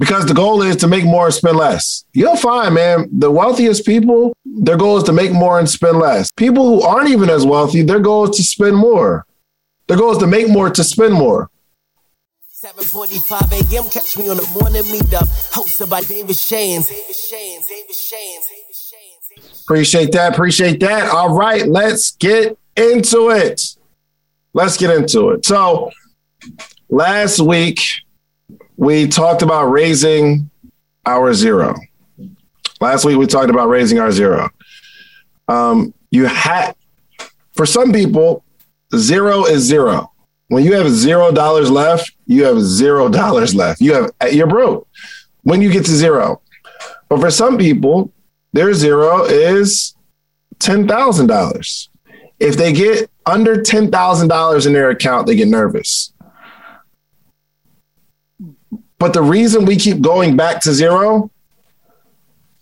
Because 0.00 0.24
the 0.24 0.32
goal 0.32 0.62
is 0.62 0.76
to 0.76 0.88
make 0.88 1.04
more 1.04 1.26
and 1.26 1.34
spend 1.34 1.58
less. 1.58 2.06
You'll 2.14 2.34
find, 2.34 2.74
man, 2.74 3.06
the 3.12 3.30
wealthiest 3.30 3.84
people, 3.84 4.32
their 4.46 4.78
goal 4.78 4.96
is 4.96 5.04
to 5.04 5.12
make 5.12 5.30
more 5.30 5.58
and 5.58 5.68
spend 5.68 5.98
less. 5.98 6.32
People 6.32 6.66
who 6.66 6.82
aren't 6.82 7.10
even 7.10 7.28
as 7.28 7.44
wealthy, 7.44 7.82
their 7.82 8.00
goal 8.00 8.24
is 8.24 8.36
to 8.38 8.42
spend 8.42 8.78
more. 8.78 9.26
Their 9.88 9.98
goal 9.98 10.12
is 10.12 10.18
to 10.18 10.26
make 10.26 10.48
more 10.48 10.70
to 10.70 10.82
spend 10.82 11.12
more. 11.12 11.50
7:45 12.64 13.72
a.m. 13.72 13.90
Catch 13.90 14.16
me 14.16 14.30
on 14.30 14.38
the 14.38 14.48
morning 14.58 14.82
meetup, 14.84 15.28
hosted 15.52 15.90
by 15.90 16.00
David 16.00 16.36
Shands. 16.36 16.88
David 16.88 17.14
Shands. 17.14 17.66
David 17.66 17.94
Shands. 17.94 18.46
David 18.48 18.74
Shands. 18.74 19.62
Appreciate 19.62 20.12
that. 20.12 20.32
Appreciate 20.32 20.80
that. 20.80 21.10
All 21.10 21.34
right, 21.34 21.66
let's 21.66 22.12
get 22.12 22.58
into 22.76 23.30
it. 23.30 23.60
Let's 24.54 24.78
get 24.78 24.94
into 24.94 25.30
it. 25.30 25.44
So, 25.44 25.90
last 26.88 27.38
week 27.40 27.80
we 28.80 29.06
talked 29.06 29.42
about 29.42 29.66
raising 29.66 30.48
our 31.04 31.34
zero. 31.34 31.74
Last 32.80 33.04
week 33.04 33.18
we 33.18 33.26
talked 33.26 33.50
about 33.50 33.68
raising 33.68 33.98
our 33.98 34.10
zero. 34.10 34.48
Um, 35.48 35.92
you 36.10 36.24
had, 36.24 36.74
for 37.52 37.66
some 37.66 37.92
people, 37.92 38.42
zero 38.96 39.44
is 39.44 39.64
zero. 39.64 40.10
When 40.48 40.64
you 40.64 40.72
have 40.72 40.88
zero 40.88 41.30
dollars 41.30 41.70
left, 41.70 42.10
you 42.24 42.44
have 42.44 42.58
zero 42.62 43.08
dollars 43.20 43.54
left. 43.54 43.82
You 43.82 43.92
have 43.92 44.32
you're 44.32 44.46
broke 44.46 44.88
when 45.42 45.60
you 45.60 45.70
get 45.70 45.84
to 45.84 45.92
zero. 45.92 46.40
But 47.10 47.20
for 47.20 47.30
some 47.30 47.58
people, 47.58 48.10
their 48.54 48.72
zero 48.72 49.24
is 49.24 49.94
ten 50.58 50.88
thousand 50.88 51.26
dollars. 51.26 51.90
If 52.38 52.56
they 52.56 52.72
get 52.72 53.10
under 53.26 53.60
ten 53.60 53.90
thousand 53.90 54.28
dollars 54.28 54.64
in 54.64 54.72
their 54.72 54.88
account, 54.88 55.26
they 55.26 55.36
get 55.36 55.48
nervous. 55.48 56.14
But 59.00 59.14
the 59.14 59.22
reason 59.22 59.64
we 59.64 59.76
keep 59.76 60.02
going 60.02 60.36
back 60.36 60.60
to 60.62 60.74
zero, 60.74 61.30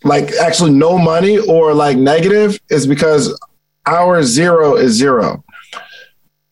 like 0.05 0.31
actually 0.41 0.71
no 0.71 0.97
money 0.97 1.37
or 1.37 1.73
like 1.73 1.97
negative, 1.97 2.57
is 2.69 2.87
because 2.87 3.37
our 3.85 4.23
zero 4.23 4.77
is 4.77 4.93
zero. 4.93 5.43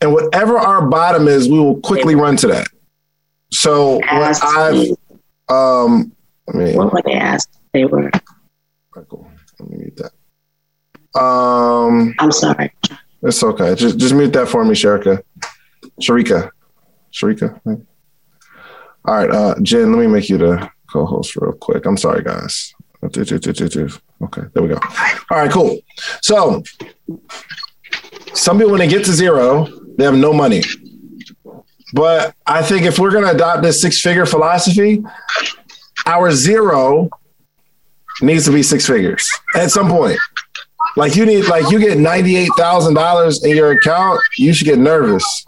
And 0.02 0.12
whatever 0.14 0.60
our 0.60 0.86
bottom 0.86 1.30
is, 1.30 1.50
we 1.50 1.58
will 1.58 1.80
quickly 1.80 2.16
run 2.16 2.36
to 2.38 2.48
that. 2.48 2.68
So 3.52 3.96
what 3.96 4.44
I've 4.44 4.90
um 5.50 6.12
I 6.54 6.58
mean 6.58 6.76
What 6.76 6.92
were 6.92 7.02
they 7.06 7.14
asked? 7.14 7.58
They 7.74 7.86
were. 7.86 8.12
cool. 8.92 9.32
Let 9.60 9.70
me 9.70 9.78
mute 9.78 9.96
that. 9.96 11.20
Um 11.20 12.14
I'm 12.20 12.34
sorry. 12.34 12.74
it's 13.24 13.42
okay. 13.42 13.74
Just 13.76 13.98
just 13.98 14.14
mute 14.14 14.34
that 14.34 14.50
for 14.50 14.66
me, 14.66 14.72
Sharika. 14.72 15.24
Sharika. 16.02 16.52
Sharika. 17.14 17.82
All 19.08 19.16
right, 19.16 19.32
uh 19.32 19.56
Jen, 19.62 19.92
let 19.94 20.00
me 20.00 20.08
make 20.08 20.30
you 20.30 20.38
the 20.38 20.70
co-host 20.92 21.36
real 21.38 21.54
quick. 21.54 21.86
I'm 21.86 21.98
sorry, 21.98 22.24
guys. 22.24 22.74
Okay, 23.04 24.42
there 24.54 24.64
we 24.64 24.70
go. 24.70 24.80
All 25.32 25.38
right, 25.38 25.52
cool. 25.52 25.80
So 26.22 26.64
some 28.34 28.58
people 28.58 28.72
when 28.72 28.80
they 28.80 28.88
get 28.88 29.06
to 29.06 29.14
zero, 29.14 29.68
they 29.98 30.04
have 30.04 30.16
no 30.16 30.34
money. 30.34 30.62
But 31.94 32.36
I 32.46 32.62
think 32.64 32.86
if 32.86 33.00
we're 33.00 33.12
gonna 33.12 33.32
adopt 33.32 33.64
this 33.64 33.82
six-figure 33.82 34.26
philosophy, 34.26 35.04
our 36.06 36.32
zero 36.32 37.10
needs 38.22 38.46
to 38.46 38.52
be 38.52 38.62
six 38.64 38.86
figures 38.86 39.30
at 39.56 39.72
some 39.72 39.88
point. 39.90 40.20
Like 40.98 41.16
you 41.16 41.26
need, 41.26 41.46
like 41.46 41.70
you 41.72 41.80
get 41.80 41.98
ninety-eight 41.98 42.50
thousand 42.58 42.96
dollars 42.96 43.44
in 43.46 43.56
your 43.56 43.72
account, 43.72 44.20
you 44.38 44.54
should 44.54 44.66
get 44.66 44.80
nervous. 44.80 45.46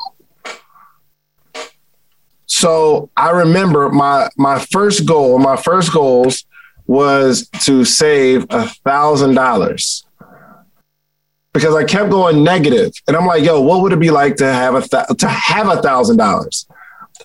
So 2.50 3.10
I 3.16 3.30
remember 3.30 3.90
my 3.90 4.28
my 4.36 4.60
first 4.60 5.06
goal, 5.06 5.38
my 5.38 5.56
first 5.56 5.94
goals 5.94 6.46
was 6.88 7.48
to 7.62 7.86
save 7.86 8.48
a 8.50 8.68
thousand 8.84 9.36
dollars 9.36 10.04
because 11.54 11.76
I 11.76 11.84
kept 11.84 12.10
going 12.10 12.44
negative, 12.44 12.92
and 13.08 13.16
I'm 13.16 13.28
like, 13.28 13.44
yo, 13.44 13.62
what 13.62 13.82
would 13.82 13.94
it 13.94 14.00
be 14.00 14.10
like 14.10 14.36
to 14.38 14.46
have 14.46 14.74
a 14.74 14.82
th- 14.82 15.18
to 15.20 15.28
have 15.28 15.68
a 15.70 15.82
thousand 15.82 16.18
dollars? 16.18 16.68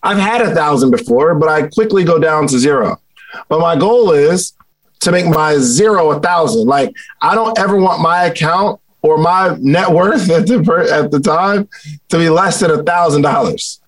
I've 0.03 0.19
had 0.19 0.43
a 0.43 0.55
thousand 0.55 0.91
before, 0.91 1.35
but 1.35 1.49
I 1.49 1.69
quickly 1.69 2.05
go 2.05 2.19
down 2.19 2.47
to 2.49 2.59
zero. 2.59 3.01
But 3.49 3.61
my 3.61 3.77
goal 3.77 4.13
is 4.13 4.53
to 5.01 5.11
make 5.11 5.27
my 5.27 5.57
zero 5.57 6.11
a 6.11 6.21
thousand. 6.21 6.67
Like 6.67 6.95
I 7.23 7.35
don't 7.35 7.59
ever 7.59 7.79
want 7.79 8.03
my 8.03 8.25
account 8.25 8.79
or 9.01 9.17
my 9.17 9.57
net 9.59 9.91
worth 9.91 10.29
at 10.39 10.47
the 10.47 10.89
at 10.93 11.11
the 11.11 11.21
time 11.21 11.67
to 12.11 12.19
be 12.19 12.29
less 12.29 12.61
than 12.61 12.71
a 12.71 12.83
thousand 12.83 13.23
dollars. 13.23 13.81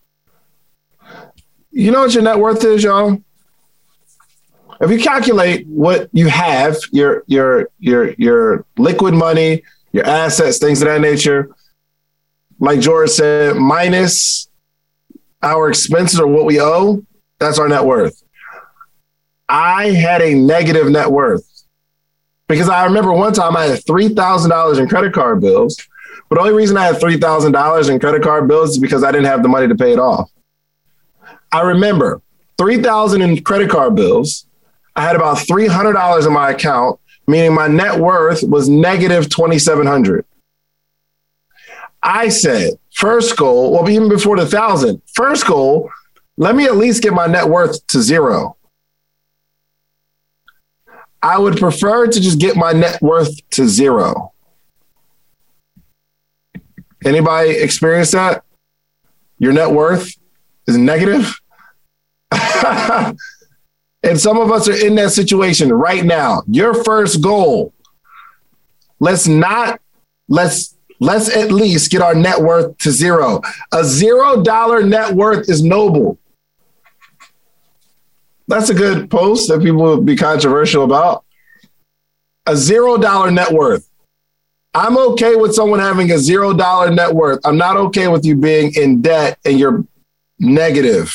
You 1.77 1.91
know 1.91 2.01
what 2.01 2.15
your 2.15 2.23
net 2.23 2.39
worth 2.39 2.65
is, 2.65 2.83
y'all? 2.83 3.23
If 4.81 4.91
you 4.91 4.99
calculate 4.99 5.67
what 5.67 6.09
you 6.11 6.27
have, 6.29 6.79
your 6.91 7.23
your 7.27 7.69
your 7.79 8.15
your 8.15 8.65
liquid 8.79 9.13
money, 9.13 9.63
your 9.93 10.07
assets, 10.07 10.57
things 10.57 10.81
of 10.81 10.89
that 10.89 11.03
nature, 11.03 11.51
like 12.59 12.81
George 12.81 13.11
said, 13.11 13.57
minus 13.57 14.49
our 15.43 15.69
expenses 15.69 16.19
or 16.19 16.27
what 16.27 16.47
we 16.47 16.63
owe, 16.63 17.05
that's 17.39 17.59
our 17.59 17.69
net 17.69 17.85
worth. 17.85 18.23
I 19.47 19.91
had 19.91 20.23
a 20.23 20.33
negative 20.33 20.89
net 20.89 21.11
worth 21.11 21.45
because 22.49 22.71
I 22.71 22.87
remember 22.87 23.13
one 23.13 23.35
time 23.35 23.55
I 23.55 23.65
had 23.65 23.87
three 23.87 24.09
thousand 24.09 24.49
dollars 24.51 24.79
in 24.79 24.89
credit 24.89 25.13
card 25.13 25.43
bills, 25.43 25.77
but 26.31 26.37
the 26.37 26.41
only 26.41 26.55
reason 26.55 26.79
I 26.79 26.87
had 26.87 26.99
three 26.99 27.19
thousand 27.19 27.53
dollars 27.53 27.91
in 27.91 28.01
credit 28.01 28.23
card 28.23 28.49
bills 28.49 28.71
is 28.71 28.79
because 28.79 29.05
I 29.05 29.13
didn't 29.13 29.27
have 29.27 29.43
the 29.43 29.51
money 29.51 29.69
to 29.69 29.75
pay 29.75 29.93
it 29.93 29.99
off. 29.99 30.31
I 31.53 31.63
remember 31.63 32.23
three 32.59 32.83
thousand 32.83 33.23
in 33.23 33.43
credit 33.43 33.71
card 33.71 33.95
bills. 33.95 34.47
I 34.95 35.03
had 35.03 35.17
about 35.17 35.39
three 35.47 35.67
hundred 35.67 35.93
dollars 35.95 36.27
in 36.27 36.33
my 36.33 36.51
account, 36.51 36.99
meaning 37.27 37.55
my 37.55 37.69
net 37.69 37.99
worth 37.99 38.43
was 38.43 38.69
negative 38.69 39.29
twenty 39.29 39.59
seven 39.59 39.87
hundred. 39.87 40.25
I 42.03 42.29
said, 42.29 42.75
first 42.95 43.37
goal, 43.37 43.73
well, 43.73 43.89
even 43.91 44.09
before 44.09 44.37
the 44.37 44.47
thousand, 44.47 45.03
first 45.15 45.47
goal, 45.47 45.91
let 46.37 46.55
me 46.55 46.65
at 46.67 46.77
least 46.77 47.03
get 47.03 47.13
my 47.13 47.27
net 47.27 47.49
worth 47.49 47.85
to 47.89 48.01
zero. 48.01 48.57
I 51.23 51.39
would 51.39 51.57
prefer 51.57 52.07
to 52.07 52.21
just 52.21 52.39
get 52.39 52.57
my 52.57 52.73
net 52.73 53.03
worth 53.03 53.35
to 53.51 53.67
zero. 53.67 54.33
Anybody 57.05 57.51
experience 57.51 58.13
that? 58.13 58.45
Your 59.39 59.53
net 59.53 59.71
worth 59.71 60.15
is 60.67 60.77
negative? 60.77 61.39
And 64.07 64.21
some 64.21 64.39
of 64.39 64.53
us 64.53 64.69
are 64.69 64.87
in 64.87 64.95
that 64.95 65.11
situation 65.11 65.73
right 65.73 66.05
now. 66.05 66.43
Your 66.47 66.85
first 66.85 67.21
goal. 67.21 67.73
Let's 69.01 69.27
not 69.27 69.81
let's 70.29 70.77
let's 71.01 71.29
at 71.35 71.51
least 71.51 71.91
get 71.91 72.03
our 72.03 72.15
net 72.15 72.41
worth 72.41 72.79
to 72.79 72.93
zero. 72.93 73.43
A 73.73 73.83
zero 73.83 74.43
dollar 74.43 74.85
net 74.85 75.13
worth 75.13 75.49
is 75.49 75.63
noble. 75.63 76.19
That's 78.47 78.71
a 78.71 78.75
good 78.75 79.11
post 79.11 79.49
that 79.49 79.61
people 79.61 79.83
would 79.83 80.07
be 80.07 80.15
controversial 80.15 80.85
about. 80.85 81.25
A 82.47 82.57
zero 82.57 82.97
dollar 82.97 83.33
net 83.33 83.51
worth. 83.51 83.91
I'm 84.73 84.97
okay 84.97 85.35
with 85.35 85.53
someone 85.53 85.81
having 85.81 86.13
a 86.13 86.19
zero 86.19 86.53
dollar 86.53 86.93
net 86.93 87.13
worth. 87.13 87.41
I'm 87.45 87.59
not 87.59 87.77
okay 87.77 88.07
with 88.07 88.25
you 88.25 88.37
being 88.37 88.73
in 88.77 89.03
debt 89.03 89.41
and 89.45 89.59
you're 89.59 89.85
negative. 90.39 91.15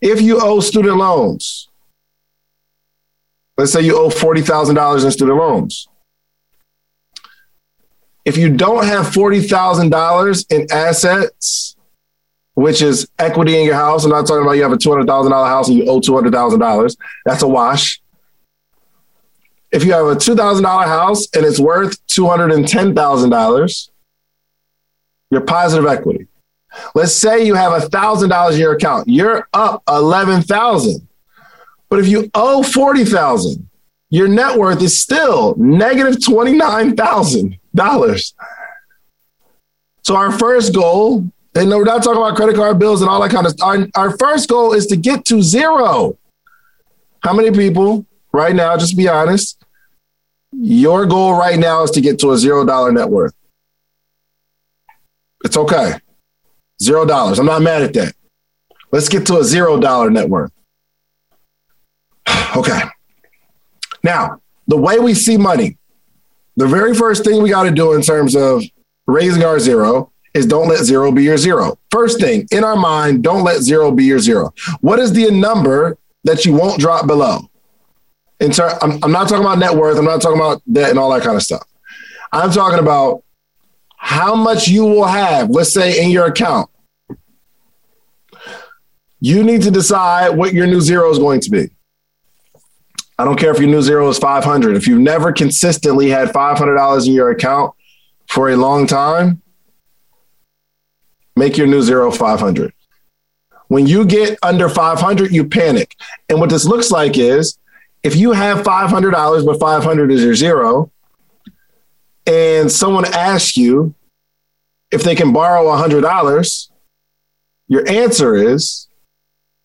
If 0.00 0.20
you 0.20 0.40
owe 0.40 0.60
student 0.60 0.96
loans, 0.96 1.68
let's 3.56 3.72
say 3.72 3.82
you 3.82 3.98
owe 3.98 4.10
$40,000 4.10 5.04
in 5.04 5.10
student 5.10 5.38
loans. 5.38 5.88
If 8.24 8.36
you 8.36 8.54
don't 8.54 8.84
have 8.84 9.06
$40,000 9.06 10.46
in 10.52 10.66
assets, 10.70 11.76
which 12.54 12.82
is 12.82 13.08
equity 13.18 13.58
in 13.58 13.64
your 13.64 13.74
house, 13.74 14.04
I'm 14.04 14.10
not 14.10 14.26
talking 14.26 14.42
about 14.42 14.52
you 14.52 14.62
have 14.62 14.72
a 14.72 14.76
$200,000 14.76 15.30
house 15.30 15.68
and 15.68 15.78
you 15.78 15.86
owe 15.86 16.00
$200,000, 16.00 16.96
that's 17.24 17.42
a 17.42 17.48
wash. 17.48 18.00
If 19.70 19.84
you 19.84 19.92
have 19.92 20.06
a 20.06 20.16
$2,000 20.16 20.64
house 20.84 21.28
and 21.34 21.44
it's 21.44 21.58
worth 21.58 22.04
$210,000, 22.06 23.88
you're 25.30 25.42
positive 25.42 25.86
equity. 25.86 26.26
Let's 26.94 27.14
say 27.14 27.46
you 27.46 27.54
have 27.54 27.82
$1,000 27.82 28.52
in 28.52 28.58
your 28.58 28.74
account. 28.74 29.08
You're 29.08 29.48
up 29.52 29.82
11,000. 29.88 31.08
But 31.88 32.00
if 32.00 32.08
you 32.08 32.30
owe 32.34 32.62
40,000, 32.62 33.68
your 34.10 34.28
net 34.28 34.58
worth 34.58 34.82
is 34.82 35.00
still 35.00 35.54
negative 35.56 36.16
$29,000. 36.16 38.32
So 40.02 40.16
our 40.16 40.32
first 40.32 40.74
goal, 40.74 41.30
and 41.54 41.70
we're 41.70 41.84
not 41.84 42.02
talking 42.02 42.22
about 42.22 42.36
credit 42.36 42.56
card 42.56 42.78
bills 42.78 43.00
and 43.02 43.10
all 43.10 43.20
that 43.22 43.30
kind 43.30 43.46
of 43.46 43.52
stuff. 43.52 43.66
Our, 43.66 43.88
our 43.94 44.16
first 44.16 44.48
goal 44.48 44.72
is 44.72 44.86
to 44.86 44.96
get 44.96 45.26
to 45.26 45.42
zero. 45.42 46.16
How 47.20 47.32
many 47.32 47.50
people 47.50 48.06
right 48.32 48.54
now, 48.54 48.76
just 48.76 48.96
be 48.96 49.08
honest, 49.08 49.62
your 50.52 51.04
goal 51.04 51.36
right 51.38 51.58
now 51.58 51.82
is 51.82 51.90
to 51.92 52.00
get 52.00 52.18
to 52.20 52.32
a 52.32 52.38
zero 52.38 52.64
dollar 52.64 52.92
net 52.92 53.08
worth. 53.08 53.34
It's 55.44 55.56
okay. 55.56 55.94
Zero 56.82 57.04
dollars. 57.04 57.38
I'm 57.38 57.46
not 57.46 57.62
mad 57.62 57.82
at 57.82 57.92
that. 57.94 58.14
Let's 58.90 59.08
get 59.08 59.26
to 59.26 59.38
a 59.38 59.44
zero 59.44 59.78
dollar 59.78 60.10
net 60.10 60.28
worth. 60.28 60.52
okay. 62.56 62.80
Now, 64.02 64.40
the 64.66 64.76
way 64.76 64.98
we 64.98 65.14
see 65.14 65.36
money, 65.36 65.76
the 66.56 66.66
very 66.66 66.94
first 66.94 67.24
thing 67.24 67.42
we 67.42 67.50
got 67.50 67.64
to 67.64 67.70
do 67.70 67.92
in 67.94 68.02
terms 68.02 68.36
of 68.36 68.62
raising 69.06 69.42
our 69.44 69.58
zero 69.58 70.12
is 70.34 70.46
don't 70.46 70.68
let 70.68 70.84
zero 70.84 71.10
be 71.10 71.24
your 71.24 71.38
zero. 71.38 71.78
First 71.90 72.20
thing 72.20 72.46
in 72.50 72.64
our 72.64 72.76
mind, 72.76 73.22
don't 73.22 73.44
let 73.44 73.60
zero 73.62 73.90
be 73.90 74.04
your 74.04 74.18
zero. 74.18 74.52
What 74.80 74.98
is 74.98 75.12
the 75.12 75.30
number 75.30 75.96
that 76.24 76.44
you 76.44 76.52
won't 76.52 76.80
drop 76.80 77.06
below? 77.06 77.50
In 78.40 78.52
ter- 78.52 78.78
I'm, 78.82 79.02
I'm 79.02 79.12
not 79.12 79.28
talking 79.28 79.44
about 79.44 79.58
net 79.58 79.74
worth. 79.74 79.98
I'm 79.98 80.04
not 80.04 80.22
talking 80.22 80.38
about 80.38 80.62
debt 80.70 80.90
and 80.90 80.98
all 80.98 81.10
that 81.10 81.22
kind 81.22 81.36
of 81.36 81.42
stuff. 81.42 81.66
I'm 82.30 82.50
talking 82.50 82.78
about 82.78 83.24
how 83.98 84.34
much 84.34 84.68
you 84.68 84.84
will 84.84 85.04
have, 85.04 85.50
let's 85.50 85.74
say 85.74 86.02
in 86.02 86.10
your 86.10 86.26
account. 86.26 86.70
You 89.20 89.42
need 89.42 89.62
to 89.62 89.70
decide 89.72 90.30
what 90.30 90.54
your 90.54 90.66
new 90.66 90.80
zero 90.80 91.10
is 91.10 91.18
going 91.18 91.40
to 91.40 91.50
be. 91.50 91.70
I 93.18 93.24
don't 93.24 93.36
care 93.36 93.50
if 93.50 93.58
your 93.58 93.68
new 93.68 93.82
zero 93.82 94.08
is 94.08 94.18
500. 94.18 94.76
If 94.76 94.86
you've 94.86 95.00
never 95.00 95.32
consistently 95.32 96.08
had 96.08 96.28
$500 96.28 97.06
in 97.06 97.12
your 97.12 97.30
account 97.30 97.74
for 98.28 98.50
a 98.50 98.56
long 98.56 98.86
time, 98.86 99.42
make 101.34 101.56
your 101.56 101.66
new 101.66 101.82
zero 101.82 102.12
500. 102.12 102.72
When 103.66 103.88
you 103.88 104.06
get 104.06 104.38
under 104.44 104.68
500, 104.68 105.32
you 105.32 105.48
panic. 105.48 105.96
And 106.28 106.38
what 106.38 106.50
this 106.50 106.64
looks 106.64 106.92
like 106.92 107.18
is 107.18 107.58
if 108.04 108.14
you 108.14 108.30
have 108.30 108.64
$500, 108.64 109.44
but 109.44 109.58
500 109.58 110.12
is 110.12 110.22
your 110.22 110.36
zero, 110.36 110.92
and 112.28 112.70
someone 112.70 113.06
asks 113.06 113.56
you 113.56 113.94
if 114.90 115.02
they 115.02 115.14
can 115.14 115.32
borrow 115.32 115.64
$100, 115.64 116.68
your 117.68 117.88
answer 117.88 118.34
is 118.34 118.88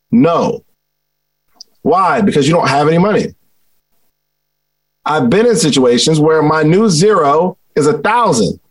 no. 0.10 0.64
Why? 1.82 2.22
Because 2.22 2.48
you 2.48 2.54
don't 2.54 2.70
have 2.70 2.88
any 2.88 2.98
money. 2.98 3.36
I've 5.06 5.30
been 5.30 5.46
in 5.46 5.58
situations 5.58 6.22
where 6.22 6.42
my 6.42 6.64
new 6.64 6.90
zero 6.90 7.58
is 7.76 7.88
a 7.88 7.98
thousand. 7.98 8.62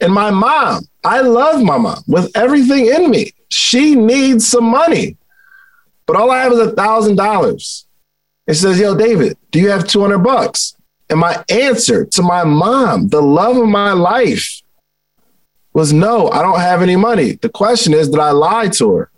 And 0.00 0.12
my 0.12 0.30
mom, 0.30 0.84
I 1.02 1.20
love 1.20 1.62
my 1.62 1.78
mom 1.78 2.02
with 2.06 2.30
everything 2.36 2.86
in 2.86 3.10
me. 3.10 3.32
She 3.48 3.96
needs 3.96 4.46
some 4.46 4.64
money, 4.64 5.16
but 6.06 6.16
all 6.16 6.30
I 6.30 6.42
have 6.42 6.52
is 6.52 6.60
a 6.60 6.72
thousand 6.72 7.16
dollars. 7.16 7.86
It 8.46 8.54
says, 8.54 8.78
Yo, 8.78 8.94
David, 8.94 9.36
do 9.50 9.58
you 9.58 9.70
have 9.70 9.88
200 9.88 10.18
bucks? 10.18 10.76
And 11.10 11.20
my 11.20 11.44
answer 11.48 12.06
to 12.06 12.22
my 12.22 12.44
mom, 12.44 13.08
the 13.08 13.22
love 13.22 13.56
of 13.56 13.68
my 13.68 13.92
life, 13.92 14.62
was 15.72 15.92
no, 15.92 16.30
I 16.30 16.40
don't 16.40 16.60
have 16.60 16.82
any 16.82 16.96
money. 16.96 17.32
The 17.32 17.48
question 17.48 17.92
is, 17.92 18.08
did 18.08 18.20
I 18.20 18.30
lie 18.30 18.68
to 18.68 18.92
her? 18.94 19.10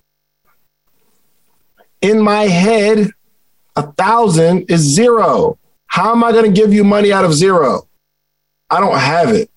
In 2.00 2.19
my 2.21 2.44
head, 2.44 3.11
a 3.77 3.83
thousand 3.93 4.71
is 4.71 4.81
zero. 4.81 5.59
How 5.87 6.12
am 6.12 6.25
I 6.25 6.33
going 6.33 6.47
to 6.47 6.61
give 6.61 6.73
you 6.73 6.83
money 6.83 7.12
out 7.12 7.25
of 7.25 7.35
zero? 7.35 7.88
I 8.71 8.81
don't 8.81 8.99
have 8.99 9.29
it. 9.31 9.50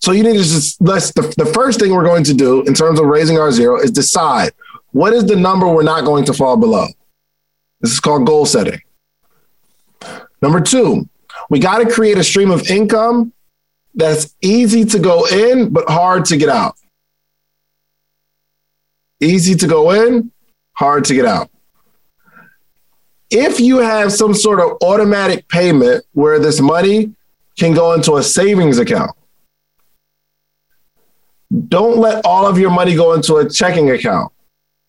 So 0.00 0.12
you 0.12 0.22
need 0.22 0.32
to 0.32 0.38
just 0.38 0.80
let's 0.80 1.12
the, 1.12 1.22
the 1.36 1.46
first 1.46 1.78
thing 1.78 1.92
we're 1.92 2.04
going 2.04 2.24
to 2.24 2.34
do 2.34 2.62
in 2.62 2.74
terms 2.74 2.98
of 2.98 3.06
raising 3.06 3.38
our 3.38 3.52
zero 3.52 3.80
is 3.80 3.90
decide 3.90 4.52
what 4.92 5.12
is 5.12 5.26
the 5.26 5.36
number 5.36 5.68
we're 5.68 5.82
not 5.82 6.04
going 6.04 6.24
to 6.24 6.32
fall 6.32 6.56
below. 6.56 6.86
This 7.80 7.92
is 7.92 8.00
called 8.00 8.26
goal 8.26 8.46
setting. 8.46 8.80
Number 10.42 10.60
two, 10.60 11.08
we 11.48 11.58
got 11.58 11.78
to 11.78 11.90
create 11.90 12.18
a 12.18 12.24
stream 12.24 12.50
of 12.50 12.70
income 12.70 13.32
that's 13.94 14.34
easy 14.40 14.84
to 14.86 14.98
go 14.98 15.26
in, 15.26 15.70
but 15.70 15.88
hard 15.88 16.24
to 16.26 16.36
get 16.36 16.48
out. 16.48 16.76
Easy 19.20 19.54
to 19.54 19.66
go 19.66 19.90
in, 19.90 20.32
hard 20.72 21.04
to 21.04 21.14
get 21.14 21.26
out. 21.26 21.50
If 23.30 23.60
you 23.60 23.78
have 23.78 24.12
some 24.12 24.34
sort 24.34 24.60
of 24.60 24.78
automatic 24.82 25.46
payment 25.48 26.04
where 26.12 26.38
this 26.38 26.60
money 26.60 27.14
can 27.58 27.74
go 27.74 27.92
into 27.92 28.16
a 28.16 28.22
savings 28.22 28.78
account, 28.78 29.12
don't 31.68 31.98
let 31.98 32.24
all 32.24 32.46
of 32.46 32.58
your 32.58 32.70
money 32.70 32.94
go 32.94 33.12
into 33.12 33.36
a 33.36 33.48
checking 33.48 33.90
account. 33.90 34.32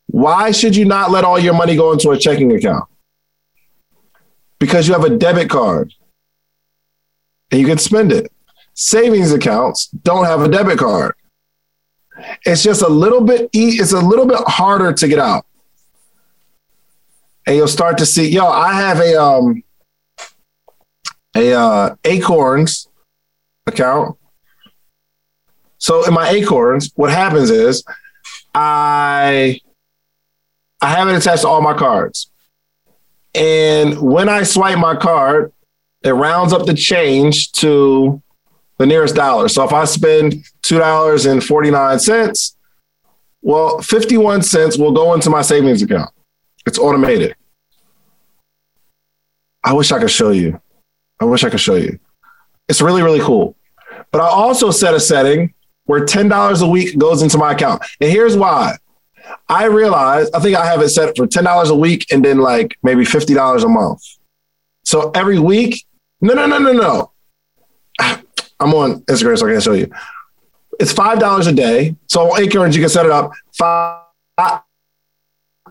Why 0.08 0.52
should 0.52 0.76
you 0.76 0.86
not 0.86 1.12
let 1.12 1.24
all 1.24 1.40
your 1.40 1.54
money 1.54 1.76
go 1.76 1.92
into 1.92 2.12
a 2.12 2.18
checking 2.18 2.52
account? 2.54 2.86
Because 4.62 4.88
you 4.88 4.94
have 4.94 5.04
a 5.04 5.10
debit 5.10 5.50
card 5.50 5.92
and 7.50 7.60
you 7.60 7.66
can 7.66 7.80
spend 7.80 8.12
it. 8.12 8.32
Savings 8.76 9.32
accounts 9.32 9.88
don't 9.88 10.26
have 10.26 10.42
a 10.42 10.48
debit 10.48 10.78
card. 10.78 11.16
It's 12.46 12.62
just 12.62 12.84
a 12.84 12.88
little 12.88 13.22
bit 13.22 13.50
it's 13.54 13.92
a 13.92 14.00
little 14.00 14.28
bit 14.28 14.38
harder 14.46 14.94
to 14.94 15.08
get 15.08 15.18
out. 15.18 15.48
And 17.48 17.56
you'll 17.56 17.68
start 17.68 17.98
to 17.98 18.06
see, 18.06 18.30
yo, 18.30 18.46
I 18.46 18.74
have 18.76 19.00
a 19.00 19.20
um 19.20 19.64
a 21.36 21.54
uh, 21.54 21.96
Acorns 22.04 22.88
account. 23.66 24.16
So 25.80 26.06
in 26.06 26.14
my 26.14 26.30
Acorns, 26.30 26.92
what 26.96 27.10
happens 27.10 27.50
is 27.50 27.84
I 28.54 29.60
I 30.82 30.90
have 30.92 31.08
it 31.08 31.16
attached 31.16 31.42
to 31.42 31.48
all 31.48 31.62
my 31.62 31.74
cards. 31.74 32.31
And 33.34 34.02
when 34.02 34.30
I 34.30 34.44
swipe 34.44 34.78
my 34.78 34.96
card, 34.96 35.54
it 36.04 36.12
rounds 36.12 36.54
up 36.54 36.66
the 36.66 36.74
change 36.74 37.52
to 37.54 38.22
the 38.78 38.86
nearest 38.86 39.16
dollar. 39.16 39.48
So 39.48 39.64
if 39.64 39.72
I 39.72 39.86
spend 39.86 40.44
$2.49, 40.66 42.56
well, 43.44 43.82
51 43.82 44.42
cents 44.44 44.78
will 44.78 44.92
go 44.92 45.14
into 45.14 45.30
my 45.30 45.42
savings 45.42 45.82
account. 45.82 46.10
It's 46.66 46.78
automated. 46.78 47.36
I 49.64 49.74
wish 49.74 49.92
I 49.92 50.00
could 50.00 50.12
show 50.12 50.32
you. 50.32 50.60
I 51.20 51.26
wish 51.26 51.44
I 51.44 51.50
could 51.50 51.60
show 51.60 51.76
you. 51.76 52.00
It's 52.68 52.82
really, 52.82 53.02
really 53.04 53.20
cool. 53.20 53.56
But 54.12 54.22
I 54.22 54.28
also 54.28 54.72
set 54.72 54.94
a 54.94 55.00
setting 55.00 55.54
where 55.86 56.06
$10 56.06 56.62
a 56.62 56.68
week 56.68 56.98
goes 56.98 57.22
into 57.22 57.38
my 57.38 57.54
account. 57.54 57.84
And 58.00 58.10
here's 58.10 58.36
why. 58.36 58.78
I 59.50 59.66
realized 59.66 60.34
I 60.36 60.40
think 60.40 60.58
I 60.58 60.66
have 60.66 60.82
it 60.82 60.90
set 60.90 61.16
for 61.16 61.28
$10 61.28 61.70
a 61.70 61.76
week 61.76 62.12
and 62.12 62.24
then 62.24 62.40
like 62.40 62.78
maybe 62.84 63.04
$50 63.04 63.64
a 63.64 63.68
month. 63.68 64.02
So 64.84 65.12
every 65.12 65.40
week, 65.40 65.86
no, 66.22 66.34
no, 66.34 66.46
no, 66.46 66.60
no, 66.60 66.72
no. 66.72 67.12
I'm 68.60 68.74
on 68.74 69.02
Instagram, 69.02 69.38
so 69.38 69.48
I 69.48 69.52
can 69.52 69.62
show 69.62 69.74
you. 69.74 69.92
It's 70.80 70.94
five 70.94 71.20
dollars 71.20 71.48
a 71.48 71.52
day. 71.52 71.96
So 72.08 72.32
on 72.32 72.42
Acorns, 72.42 72.76
you 72.76 72.82
can 72.82 72.90
set 72.90 73.06
it 73.06 73.12
up 73.12 73.32
five 73.58 74.62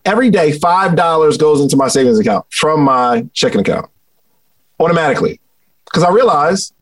every 0.05 0.31
day, 0.31 0.53
$5 0.53 1.39
goes 1.39 1.61
into 1.61 1.77
my 1.77 1.89
savings 1.89 2.19
account 2.19 2.47
from 2.51 2.83
my 2.83 3.27
checking 3.33 3.61
account 3.61 3.91
automatically. 4.79 5.41
Because 5.85 6.03
I 6.03 6.11
realize 6.11 6.73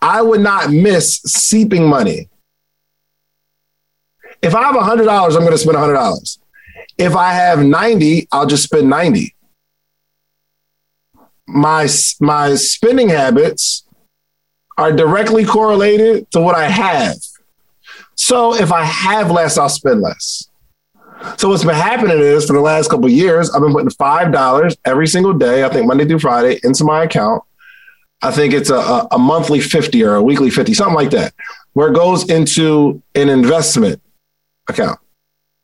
I 0.00 0.22
would 0.22 0.40
not 0.40 0.70
miss 0.70 1.20
seeping 1.22 1.88
money. 1.88 2.28
If 4.44 4.54
I 4.54 4.64
have 4.64 4.74
$100, 4.74 5.08
I'm 5.08 5.38
going 5.38 5.52
to 5.52 5.58
spend 5.58 5.78
$100. 5.78 6.38
If 6.98 7.16
I 7.16 7.32
have 7.32 7.60
90, 7.60 8.28
I'll 8.30 8.44
just 8.44 8.64
spend 8.64 8.90
90. 8.90 9.34
My, 11.46 11.88
my 12.20 12.54
spending 12.54 13.08
habits 13.08 13.84
are 14.76 14.92
directly 14.92 15.46
correlated 15.46 16.30
to 16.32 16.40
what 16.40 16.54
I 16.54 16.64
have. 16.64 17.16
So 18.16 18.54
if 18.54 18.70
I 18.70 18.84
have 18.84 19.30
less, 19.30 19.56
I'll 19.56 19.70
spend 19.70 20.02
less. 20.02 20.50
So 21.38 21.48
what's 21.48 21.64
been 21.64 21.74
happening 21.74 22.18
is 22.18 22.46
for 22.46 22.52
the 22.52 22.60
last 22.60 22.90
couple 22.90 23.08
years, 23.08 23.50
I've 23.50 23.62
been 23.62 23.72
putting 23.72 23.88
five 23.90 24.30
dollars 24.30 24.76
every 24.84 25.06
single 25.06 25.32
day. 25.32 25.64
I 25.64 25.70
think 25.70 25.86
Monday 25.86 26.04
through 26.04 26.18
Friday 26.18 26.60
into 26.62 26.84
my 26.84 27.04
account. 27.04 27.42
I 28.20 28.30
think 28.30 28.52
it's 28.52 28.68
a, 28.68 29.06
a 29.10 29.18
monthly 29.18 29.60
fifty 29.60 30.04
or 30.04 30.16
a 30.16 30.22
weekly 30.22 30.50
fifty, 30.50 30.74
something 30.74 30.94
like 30.94 31.10
that, 31.10 31.32
where 31.72 31.88
it 31.88 31.94
goes 31.94 32.28
into 32.28 33.02
an 33.14 33.30
investment 33.30 34.02
account, 34.68 34.98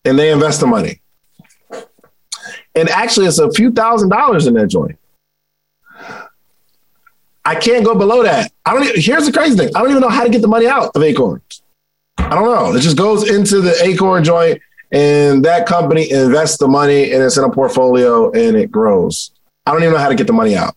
and 0.05 0.19
they 0.19 0.31
invest 0.31 0.61
the 0.61 0.67
money. 0.67 1.01
And 2.75 2.89
actually, 2.89 3.27
it's 3.27 3.39
a 3.39 3.51
few 3.53 3.73
thousand 3.73 4.11
dollars 4.11 4.47
in 4.47 4.55
that 4.55 4.69
joint. 4.69 4.99
I 7.45 7.55
can't 7.55 7.85
go 7.85 7.95
below 7.95 8.23
that. 8.23 8.53
I 8.65 8.75
don't. 8.75 8.85
Even, 8.85 9.01
here's 9.01 9.27
the 9.27 9.33
crazy 9.33 9.57
thing: 9.57 9.75
I 9.75 9.81
don't 9.81 9.91
even 9.91 10.03
know 10.03 10.09
how 10.09 10.25
to 10.25 10.31
get 10.31 10.43
the 10.43 10.49
money 10.49 10.67
out 10.67 10.95
of 10.95 11.03
Acorns. 11.03 11.63
I 12.19 12.35
don't 12.35 12.45
know. 12.45 12.77
It 12.77 12.81
just 12.81 12.97
goes 12.97 13.29
into 13.29 13.61
the 13.61 13.75
Acorn 13.83 14.23
joint 14.25 14.61
and 14.93 15.45
that 15.45 15.67
company 15.67 16.11
invests 16.11 16.59
the 16.59 16.69
money 16.69 17.13
and 17.13 17.23
it's 17.23 17.37
in 17.37 17.45
a 17.45 17.51
portfolio 17.51 18.31
and 18.33 18.57
it 18.57 18.71
grows. 18.71 19.31
I 19.67 19.73
don't 19.73 19.83
even 19.83 19.95
know 19.95 20.01
how 20.01 20.09
to 20.09 20.15
get 20.15 20.27
the 20.27 20.33
money 20.33 20.57
out. 20.57 20.77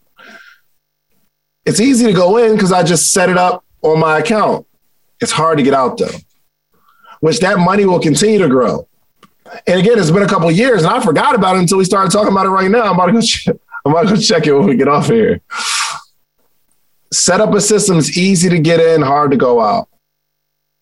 It's 1.66 1.80
easy 1.80 2.06
to 2.06 2.14
go 2.14 2.38
in 2.38 2.54
because 2.54 2.72
I 2.72 2.84
just 2.84 3.12
set 3.12 3.30
it 3.30 3.38
up 3.38 3.64
on 3.82 4.00
my 4.00 4.20
account. 4.20 4.68
It's 5.22 5.32
hard 5.32 5.58
to 5.58 5.64
get 5.64 5.74
out 5.74 5.98
though, 5.98 6.10
which 7.24 7.40
that 7.40 7.58
money 7.58 7.86
will 7.86 8.02
continue 8.02 8.38
to 8.38 8.50
grow. 8.50 8.86
And 9.66 9.80
again, 9.80 9.98
it's 9.98 10.12
been 10.12 10.24
a 10.24 10.28
couple 10.28 10.52
years 10.52 10.84
and 10.84 10.94
I 10.94 11.02
forgot 11.02 11.36
about 11.36 11.56
it 11.56 11.60
until 11.60 11.78
we 11.78 11.86
started 11.86 12.12
talking 12.12 12.34
about 12.34 12.46
it 12.46 12.50
right 12.50 12.70
now. 12.70 12.82
I'm 12.82 12.96
about 12.96 13.06
to 13.06 13.12
go 13.14 13.22
check, 13.22 13.56
I'm 13.86 13.94
about 13.94 14.10
to 14.10 14.16
go 14.16 14.20
check 14.20 14.46
it 14.46 14.52
when 14.52 14.68
we 14.68 14.76
get 14.76 14.90
off 14.90 15.08
here. 15.08 15.40
Set 17.14 17.40
up 17.40 17.54
a 17.54 17.62
system 17.62 17.98
is 17.98 18.18
easy 18.18 18.50
to 18.50 18.60
get 18.60 18.82
in, 18.82 19.02
hard 19.02 19.32
to 19.32 19.38
go 19.38 19.62
out. 19.62 19.88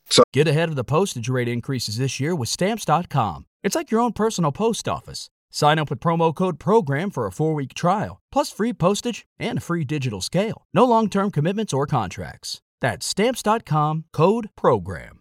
So 0.09 0.23
get 0.33 0.47
ahead 0.47 0.69
of 0.69 0.75
the 0.75 0.83
postage 0.83 1.29
rate 1.29 1.47
increases 1.47 1.97
this 1.97 2.19
year 2.19 2.33
with 2.33 2.49
stamps.com. 2.49 3.45
It's 3.61 3.75
like 3.75 3.91
your 3.91 4.01
own 4.01 4.11
personal 4.11 4.51
post 4.51 4.89
office. 4.89 5.29
Sign 5.51 5.77
up 5.77 5.91
with 5.91 5.99
promo 5.99 6.33
code 6.33 6.57
PROGRAM 6.57 7.11
for 7.11 7.27
a 7.27 7.31
four 7.31 7.53
week 7.53 7.75
trial, 7.75 8.19
plus 8.31 8.49
free 8.49 8.73
postage 8.73 9.27
and 9.37 9.59
a 9.59 9.61
free 9.61 9.85
digital 9.85 10.21
scale. 10.21 10.65
No 10.73 10.85
long 10.85 11.07
term 11.07 11.29
commitments 11.29 11.71
or 11.71 11.85
contracts. 11.85 12.61
That's 12.79 13.05
stamps.com 13.05 14.05
code 14.11 14.49
PROGRAM. 14.55 15.20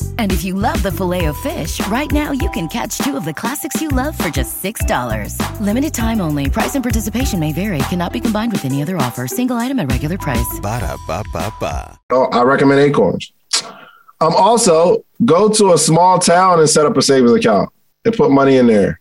And 0.17 0.31
if 0.31 0.45
you 0.45 0.53
love 0.53 0.81
the 0.81 0.91
filet 0.91 1.25
of 1.25 1.35
fish, 1.37 1.85
right 1.87 2.09
now 2.09 2.31
you 2.31 2.49
can 2.51 2.69
catch 2.69 2.97
two 2.99 3.17
of 3.17 3.25
the 3.25 3.33
classics 3.33 3.81
you 3.81 3.89
love 3.89 4.17
for 4.17 4.29
just 4.29 4.63
$6. 4.63 5.35
Limited 5.59 5.93
time 5.93 6.21
only. 6.21 6.49
Price 6.49 6.75
and 6.75 6.83
participation 6.83 7.39
may 7.39 7.51
vary. 7.51 7.79
Cannot 7.89 8.13
be 8.13 8.21
combined 8.21 8.53
with 8.53 8.63
any 8.63 8.81
other 8.81 8.95
offer. 8.95 9.27
Single 9.27 9.57
item 9.57 9.79
at 9.79 9.91
regular 9.91 10.17
price. 10.17 10.59
Ba 10.61 10.79
da 10.79 10.95
ba 11.07 11.23
ba 11.33 11.53
ba. 11.59 11.99
Oh, 12.11 12.25
I 12.31 12.43
recommend 12.43 12.79
Acorns. 12.79 13.33
Um, 14.21 14.35
also, 14.35 15.03
go 15.25 15.49
to 15.49 15.73
a 15.73 15.77
small 15.77 16.19
town 16.19 16.59
and 16.59 16.69
set 16.69 16.85
up 16.85 16.95
a 16.95 17.01
savings 17.01 17.33
account 17.33 17.69
and 18.05 18.15
put 18.15 18.31
money 18.31 18.57
in 18.57 18.67
there. 18.67 18.99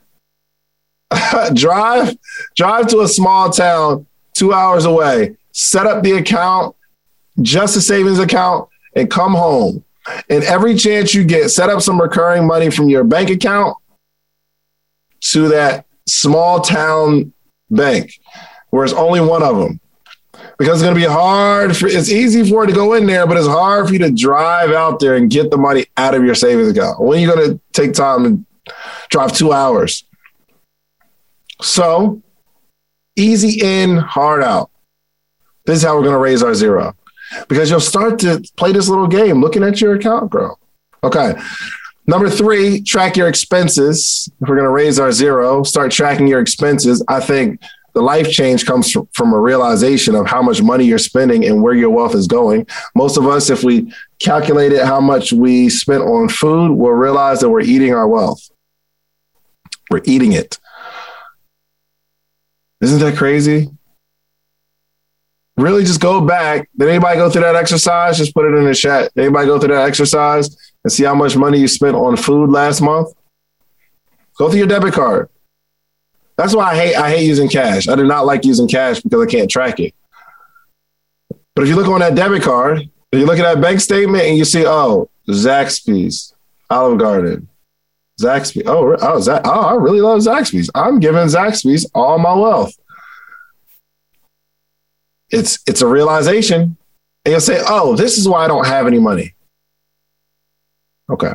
drive, 1.55 2.17
drive 2.57 2.87
to 2.89 3.01
a 3.01 3.09
small 3.09 3.51
town 3.51 4.07
two 4.35 4.55
hours 4.55 4.87
away, 4.87 5.37
set 5.53 5.87
up 5.87 6.03
the 6.03 6.13
account, 6.13 6.75
just 7.43 7.77
a 7.77 7.81
savings 7.81 8.19
account, 8.19 8.69
and 8.97 9.11
come 9.11 9.35
home. 9.35 9.85
And 10.29 10.45
every 10.45 10.75
chance 10.75 11.15
you 11.15 11.25
get, 11.25 11.51
set 11.51 11.71
up 11.71 11.83
some 11.83 12.01
recurring 12.01 12.47
money 12.47 12.71
from 12.71 12.89
your 12.89 13.05
bank 13.05 13.31
account 13.31 13.77
to 15.21 15.49
that 15.49 15.87
small 16.07 16.61
town 16.61 17.33
bank 17.71 18.13
where 18.71 18.85
it's 18.85 18.95
only 18.95 19.21
one 19.21 19.43
of 19.43 19.57
them. 19.57 19.81
Because 20.59 20.77
it's 20.77 20.83
going 20.83 20.95
to 20.95 21.01
be 21.01 21.07
hard. 21.07 21.77
For, 21.77 21.87
it's 21.87 22.11
easy 22.11 22.49
for 22.49 22.65
it 22.65 22.69
to 22.69 22.73
go 22.73 22.95
in 22.95 23.07
there, 23.07 23.27
but 23.27 23.37
it's 23.37 23.47
hard 23.47 23.87
for 23.87 23.93
you 23.93 23.99
to 24.01 24.11
drive 24.11 24.71
out 24.71 25.01
there 25.01 25.17
and 25.17 25.31
get 25.31 25.51
the 25.51 25.57
money 25.57 25.87
out 25.97 26.15
of 26.15 26.25
your 26.25 26.35
savings 26.35 26.69
account. 26.69 27.01
When 27.01 27.19
are 27.19 27.21
you 27.21 27.35
going 27.35 27.51
to 27.51 27.61
take 27.73 27.93
time 27.93 28.25
to 28.25 28.77
drive 29.09 29.33
two 29.33 29.53
hours? 29.53 30.05
So 31.63 32.23
easy 33.17 33.61
in, 33.63 33.97
hard 33.97 34.43
out. 34.43 34.71
This 35.67 35.79
is 35.79 35.85
how 35.85 35.97
we're 35.97 36.03
going 36.03 36.15
to 36.15 36.19
raise 36.19 36.43
our 36.43 36.55
zero 36.55 36.97
because 37.49 37.71
you'll 37.71 37.81
start 37.81 38.19
to 38.21 38.43
play 38.57 38.73
this 38.73 38.89
little 38.89 39.07
game 39.07 39.41
looking 39.41 39.63
at 39.63 39.81
your 39.81 39.95
account 39.95 40.31
grow. 40.31 40.59
Okay. 41.03 41.35
Number 42.07 42.29
three, 42.29 42.81
track 42.83 43.17
your 43.17 43.29
expenses. 43.29 44.29
If 44.41 44.49
we're 44.49 44.57
going 44.57 44.67
to 44.67 44.71
raise 44.71 44.99
our 44.99 45.13
zero, 45.13 45.63
start 45.63 45.93
tracking 45.93 46.27
your 46.27 46.41
expenses. 46.41 47.05
I 47.09 47.21
think 47.21 47.61
the 47.93 48.03
life 48.03 48.31
change 48.31 48.67
comes 48.67 48.97
from 49.13 49.33
a 49.33 49.39
realization 49.39 50.15
of 50.15 50.27
how 50.27 50.43
much 50.43 50.63
money 50.63 50.85
you're 50.85 50.99
spending 50.99 51.45
and 51.45 51.63
where 51.63 51.75
your 51.75 51.91
wealth 51.91 52.15
is 52.15 52.27
going. 52.27 52.67
Most 52.95 53.17
of 53.17 53.27
us, 53.27 53.51
if 53.51 53.63
we 53.63 53.93
calculated 54.21 54.85
how 54.85 55.01
much 55.01 55.33
we 55.33 55.69
spent 55.69 56.03
on 56.03 56.29
food, 56.29 56.73
we'll 56.73 56.93
realize 56.93 57.41
that 57.41 57.49
we're 57.49 57.61
eating 57.61 57.95
our 57.95 58.09
wealth. 58.09 58.49
We're 59.91 60.03
eating 60.05 60.33
it. 60.33 60.59
Isn't 62.81 63.01
that 63.01 63.17
crazy? 63.17 63.71
Really, 65.61 65.85
just 65.85 66.01
go 66.01 66.23
back. 66.23 66.71
Did 66.79 66.89
anybody 66.89 67.17
go 67.17 67.29
through 67.29 67.43
that 67.43 67.55
exercise? 67.55 68.17
Just 68.17 68.33
put 68.33 68.47
it 68.47 68.57
in 68.57 68.65
the 68.65 68.75
chat. 68.75 69.13
Did 69.15 69.27
anybody 69.27 69.47
go 69.47 69.59
through 69.59 69.75
that 69.75 69.87
exercise 69.87 70.57
and 70.83 70.91
see 70.91 71.05
how 71.05 71.15
much 71.15 71.37
money 71.37 71.59
you 71.59 71.69
spent 71.69 71.95
on 71.95 72.17
food 72.17 72.51
last 72.51 72.81
month? 72.81 73.13
Go 74.39 74.49
through 74.49 74.61
your 74.61 74.69
debit 74.69 74.95
card. 74.95 75.29
That's 76.39 76.55
why 76.55 76.71
I 76.71 76.75
hate 76.77 76.95
I 76.95 77.11
hate 77.11 77.27
using 77.27 77.51
cash. 77.51 77.89
I 77.89 77.95
do 77.95 78.07
not 78.07 78.25
like 78.25 78.47
using 78.47 78.69
cash 78.69 79.01
because 79.01 79.23
I 79.23 79.31
can't 79.31 79.51
track 79.51 79.79
it. 79.81 79.95
But 81.55 81.65
if 81.65 81.69
you 81.69 81.77
look 81.77 81.89
on 81.89 82.01
that 82.01 82.15
debit 82.15 82.43
card, 82.43 82.89
if 83.13 83.19
you 83.19 83.27
look 83.27 83.39
at 83.39 83.43
that 83.43 83.61
bank 83.61 83.81
statement 83.81 84.25
and 84.25 84.39
you 84.39 84.47
see, 84.47 84.65
oh, 84.67 85.11
Zaxby's, 85.29 86.33
Olive 86.71 86.99
Garden, 86.99 87.51
Zaxby. 88.19 88.63
Oh, 88.65 88.97
oh, 88.99 89.41
oh, 89.45 89.61
I 89.61 89.75
really 89.75 90.01
love 90.01 90.21
Zaxby's. 90.21 90.71
I'm 90.75 91.01
giving 91.01 91.27
Zaxby's 91.27 91.91
all 91.95 92.19
my 92.19 92.33
wealth. 92.33 92.73
It's 95.31 95.59
it's 95.67 95.83
a 95.83 95.87
realization. 95.87 96.77
And 97.25 97.33
you'll 97.33 97.41
say, 97.41 97.63
oh, 97.69 97.97
this 97.97 98.17
is 98.17 98.29
why 98.29 98.45
I 98.45 98.49
don't 98.49 98.67
have 98.67 98.87
any 98.87 98.99
money. 98.99 99.35
Okay. 101.11 101.35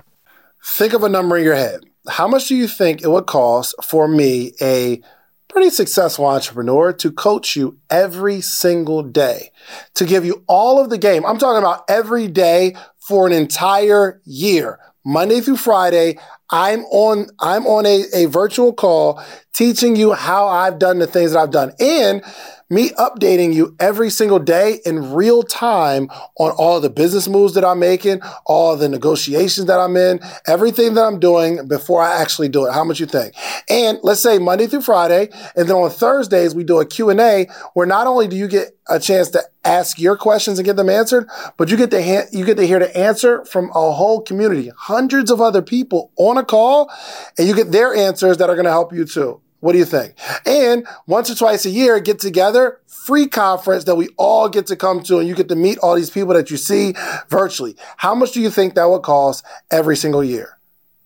Think 0.64 0.94
of 0.94 1.04
a 1.04 1.10
number 1.10 1.38
in 1.38 1.44
your 1.44 1.56
head. 1.56 1.82
How 2.10 2.28
much 2.28 2.48
do 2.48 2.56
you 2.56 2.68
think 2.68 3.02
it 3.02 3.10
would 3.10 3.28
cost 3.28 3.76
for 3.84 4.08
me, 4.08 4.54
a 4.62 5.02
pretty 5.48 5.70
successful 5.70 6.26
entrepreneur, 6.26 6.92
to 6.94 7.12
coach 7.12 7.56
you 7.56 7.78
every 7.90 8.42
single 8.42 9.04
day, 9.04 9.52
to 9.94 10.06
give 10.06 10.26
you 10.26 10.44
all 10.48 10.80
of 10.82 10.90
the 10.90 10.98
game? 10.98 11.26
I'm 11.26 11.38
talking 11.38 11.60
about 11.60 11.84
every 11.88 12.28
day 12.28 12.76
for 13.00 13.28
an 13.28 13.34
entire 13.34 14.22
year, 14.26 14.80
Monday 15.06 15.40
through 15.40 15.58
Friday. 15.58 16.18
I'm 16.50 16.84
on 16.86 17.28
I'm 17.40 17.66
on 17.68 17.86
a, 17.86 18.06
a 18.14 18.26
virtual 18.26 18.74
call 18.74 19.24
teaching 19.54 19.96
you 19.96 20.14
how 20.14 20.48
I've 20.48 20.80
done 20.80 21.00
the 21.00 21.08
things 21.08 21.32
that 21.32 21.40
I've 21.40 21.52
done. 21.52 21.74
And 21.80 22.24
me 22.70 22.90
updating 22.92 23.54
you 23.54 23.76
every 23.80 24.10
single 24.10 24.40
day 24.40 24.80
in 24.86 25.14
real 25.14 25.44
time 25.44 26.10
on 26.38 26.52
all 26.58 26.82
the 26.82 26.90
business 26.90 27.28
moves 27.28 27.54
that 27.54 27.64
I'm 27.64 27.80
making, 27.80 28.22
all 28.46 28.76
the 28.76 28.90
negotiations 28.90 29.68
that 29.68 29.80
I'm 29.80 29.96
in, 29.96 30.20
everything 30.48 30.96
that 30.96 31.04
I'm 31.04 31.20
doing 31.20 31.68
before 31.68 32.02
I 32.02 32.20
actually 32.20 32.50
do 32.50 32.66
it. 32.66 32.74
How 32.74 32.84
much 32.84 33.00
you 33.00 33.06
think? 33.06 33.36
And 33.70 34.00
let's 34.02 34.22
say 34.22 34.40
Monday 34.40 34.68
through 34.68 34.82
Friday, 34.82 35.30
and 35.56 35.68
then 35.70 35.76
on 35.76 35.90
Thursdays 35.90 36.56
we 36.56 36.64
do 36.64 36.80
a 36.80 36.86
Q&A 36.86 37.48
where 37.74 37.86
not 37.86 38.08
only 38.08 38.28
do 38.28 38.36
you 38.36 38.48
get 38.48 38.78
a 38.88 39.00
chance 39.00 39.30
to 39.32 39.44
ask 39.64 40.00
your 40.00 40.16
questions 40.16 40.60
and 40.60 40.66
get 40.66 40.76
them 40.76 40.90
answered, 40.90 41.28
but 41.58 41.70
you 41.70 41.78
get 41.78 41.92
to 41.92 42.04
ha- 42.04 42.28
you 42.32 42.46
get 42.46 42.58
to 42.58 42.68
hear 42.68 42.80
the 42.80 42.96
answer 42.96 43.44
from 43.46 43.70
a 43.70 43.92
whole 43.92 44.22
community, 44.22 44.72
hundreds 44.78 45.32
of 45.32 45.42
other 45.42 45.62
people 45.62 46.12
on 46.18 46.38
a 46.38 46.44
call, 46.44 46.92
and 47.38 47.48
you 47.48 47.56
get 47.56 47.72
their 47.72 47.96
answers 47.96 48.38
that 48.38 48.50
are 48.50 48.56
going 48.56 48.66
to 48.66 48.72
help 48.72 48.94
you 48.94 49.06
too. 49.06 49.42
What 49.66 49.72
do 49.72 49.80
you 49.80 49.86
think? 49.86 50.14
And 50.46 50.88
once 51.08 51.32
or 51.32 51.34
twice 51.34 51.66
a 51.66 51.72
year, 51.72 52.00
get 52.00 52.20
together, 52.20 52.82
free 52.86 53.26
conference 53.28 53.86
that 53.86 53.96
we 53.96 54.10
all 54.16 54.48
get 54.48 54.68
to 54.68 54.76
come 54.76 55.02
to, 55.02 55.18
and 55.18 55.28
you 55.28 55.34
get 55.34 55.50
to 55.50 55.56
meet 55.56 55.80
all 55.80 55.96
these 55.96 56.12
people 56.12 56.36
that 56.36 56.52
you 56.52 56.58
see 56.58 56.94
virtually. 57.30 57.76
How 57.98 58.14
much 58.14 58.34
do 58.34 58.42
you 58.42 58.52
think 58.52 58.76
that 58.76 58.88
would 58.88 59.02
cost 59.02 59.44
every 59.72 59.98
single 59.98 60.24
year? 60.24 60.60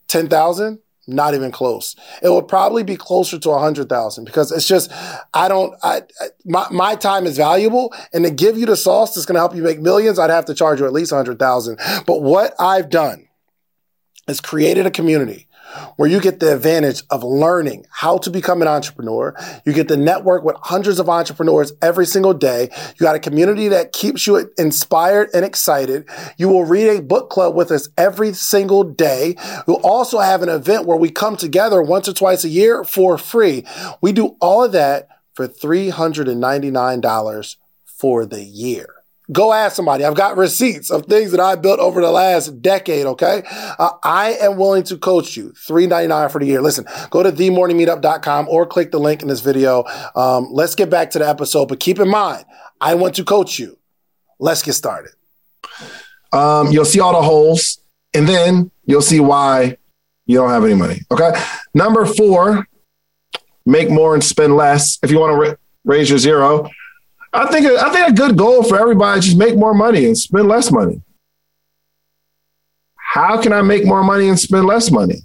10,000? 0.10 0.80
Not 1.08 1.36
even 1.36 1.54
close. 1.54 1.96
It 2.22 2.28
would 2.28 2.50
probably 2.50 2.84
be 2.84 2.98
closer 2.98 3.39
to 3.39 3.50
100,000 3.50 4.25
because 4.25 4.51
it's 4.51 4.68
just, 4.68 4.92
I 5.34 5.48
don't, 5.48 5.74
I, 5.82 6.01
my, 6.44 6.68
my 6.70 6.96
time 6.96 7.28
is 7.28 7.38
valuable. 7.38 7.94
And 8.12 8.25
to 8.25 8.30
give 8.30 8.58
you 8.58 8.66
the 8.66 8.75
sauce 8.75 9.16
that's 9.16 9.25
going 9.25 9.36
to 9.36 9.39
help 9.39 9.56
you 9.56 9.63
make 9.63 9.80
millions, 9.80 10.20
I'd 10.20 10.32
have 10.32 10.48
to 10.48 10.54
charge 10.54 10.82
you 10.82 10.86
at 10.86 10.92
least 10.92 11.13
100,000. 11.13 11.80
But 12.06 12.24
what 12.24 12.56
I've 12.60 12.89
done 12.89 13.30
is 14.28 14.42
created 14.42 14.86
a 14.86 14.92
community 14.92 15.48
where 15.96 16.10
you 16.10 16.20
get 16.20 16.40
the 16.40 16.54
advantage 16.54 17.04
of 17.10 17.24
learning 17.24 17.86
how 17.90 18.18
to 18.20 18.30
become 18.30 18.62
an 18.62 18.68
entrepreneur. 18.68 19.36
You 19.66 19.74
get 19.74 19.88
to 19.90 19.98
network 19.98 20.44
with 20.44 20.56
hundreds 20.62 21.00
of 21.00 21.10
entrepreneurs 21.10 21.74
every 21.82 22.06
single 22.06 22.34
day. 22.34 22.70
You 22.98 23.04
got 23.04 23.16
a 23.16 23.20
community 23.20 23.68
that 23.70 23.94
keeps 23.94 24.28
you 24.28 24.52
inspired 24.58 25.30
and 25.34 25.46
excited. 25.46 26.08
You 26.38 26.50
will 26.50 26.66
read 26.66 26.88
a 26.88 27.02
book 27.02 27.30
club 27.30 27.56
with 27.56 27.72
us 27.72 27.90
every 27.98 28.34
single 28.34 28.84
day. 28.84 29.36
We'll 29.68 29.82
also 29.84 30.20
have 30.20 30.42
an 30.42 30.50
event 30.50 30.86
where 30.86 30.98
we 30.98 31.10
come 31.10 31.38
together 31.38 31.82
once 31.82 32.08
or 32.08 32.14
twice 32.14 32.44
a 32.44 32.50
year 32.50 32.84
for 32.84 33.18
free. 33.18 33.66
We 34.02 34.12
do 34.12 34.36
all 34.40 34.64
of 34.64 34.72
that 34.74 35.08
for 35.34 35.48
$399 35.48 37.56
for 37.86 38.26
the 38.26 38.44
year. 38.44 38.99
Go 39.32 39.54
ask 39.54 39.76
somebody. 39.76 40.04
I've 40.04 40.16
got 40.16 40.38
receipts 40.38 40.90
of 40.90 41.06
things 41.06 41.32
that 41.32 41.40
I 41.40 41.56
built 41.56 41.80
over 41.80 42.02
the 42.02 42.12
last 42.12 42.62
decade. 42.62 43.06
Okay. 43.06 43.44
Uh, 43.48 43.92
I 44.04 44.32
am 44.42 44.58
willing 44.58 44.84
to 44.84 44.98
coach 44.98 45.38
you. 45.38 45.54
Three 45.54 45.86
ninety 45.86 46.08
nine 46.08 46.30
for 46.30 46.40
the 46.40 46.48
year. 46.48 46.62
Listen, 46.62 46.86
go 47.12 47.22
to 47.22 47.32
themorningmeetup.com 47.32 48.48
or 48.50 48.66
click 48.66 48.92
the 48.92 49.00
link 49.00 49.22
in 49.22 49.28
this 49.28 49.42
video. 49.42 49.84
Um, 50.16 50.48
let's 50.52 50.74
get 50.74 50.90
back 50.90 51.12
to 51.12 51.20
the 51.20 51.30
episode, 51.30 51.68
but 51.68 51.80
keep 51.80 52.00
in 52.00 52.10
mind, 52.10 52.46
I 52.82 52.96
want 52.96 53.16
to 53.16 53.24
coach 53.24 53.60
you. 53.60 53.78
Let's 54.40 54.64
get 54.64 54.74
started. 54.74 55.12
Um, 56.32 56.72
you'll 56.72 56.86
see 56.86 57.00
all 57.00 57.14
the 57.14 57.22
holes 57.22 57.80
and 58.14 58.28
then 58.28 58.72
you'll 58.86 59.02
see 59.02 59.20
why 59.20 59.78
you 60.26 60.38
don't 60.38 60.50
have 60.50 60.64
any 60.64 60.76
money. 60.76 61.02
Okay. 61.12 61.32
Number 61.74 62.06
four, 62.06 62.68
make 63.66 63.90
more 63.90 64.14
and 64.14 64.24
spend 64.24 64.56
less. 64.56 64.98
If 65.04 65.12
you 65.12 65.20
want 65.20 65.40
to 65.44 65.60
raise 65.84 66.10
your 66.10 66.20
zero, 66.20 66.70
I 67.32 67.48
think 67.52 67.66
I 67.68 67.92
think 67.92 68.10
a 68.10 68.14
good 68.14 68.38
goal 68.38 68.64
for 68.64 68.80
everybody 68.80 69.20
is 69.20 69.26
just 69.26 69.38
make 69.38 69.56
more 69.56 69.74
money 69.74 70.06
and 70.06 70.18
spend 70.18 70.48
less 70.48 70.72
money. 70.72 71.02
How 72.96 73.42
can 73.42 73.54
I 73.54 73.62
make 73.62 73.86
more 73.86 74.04
money 74.04 74.30
and 74.30 74.40
spend 74.40 74.66
less 74.66 74.92
money? 74.92 75.22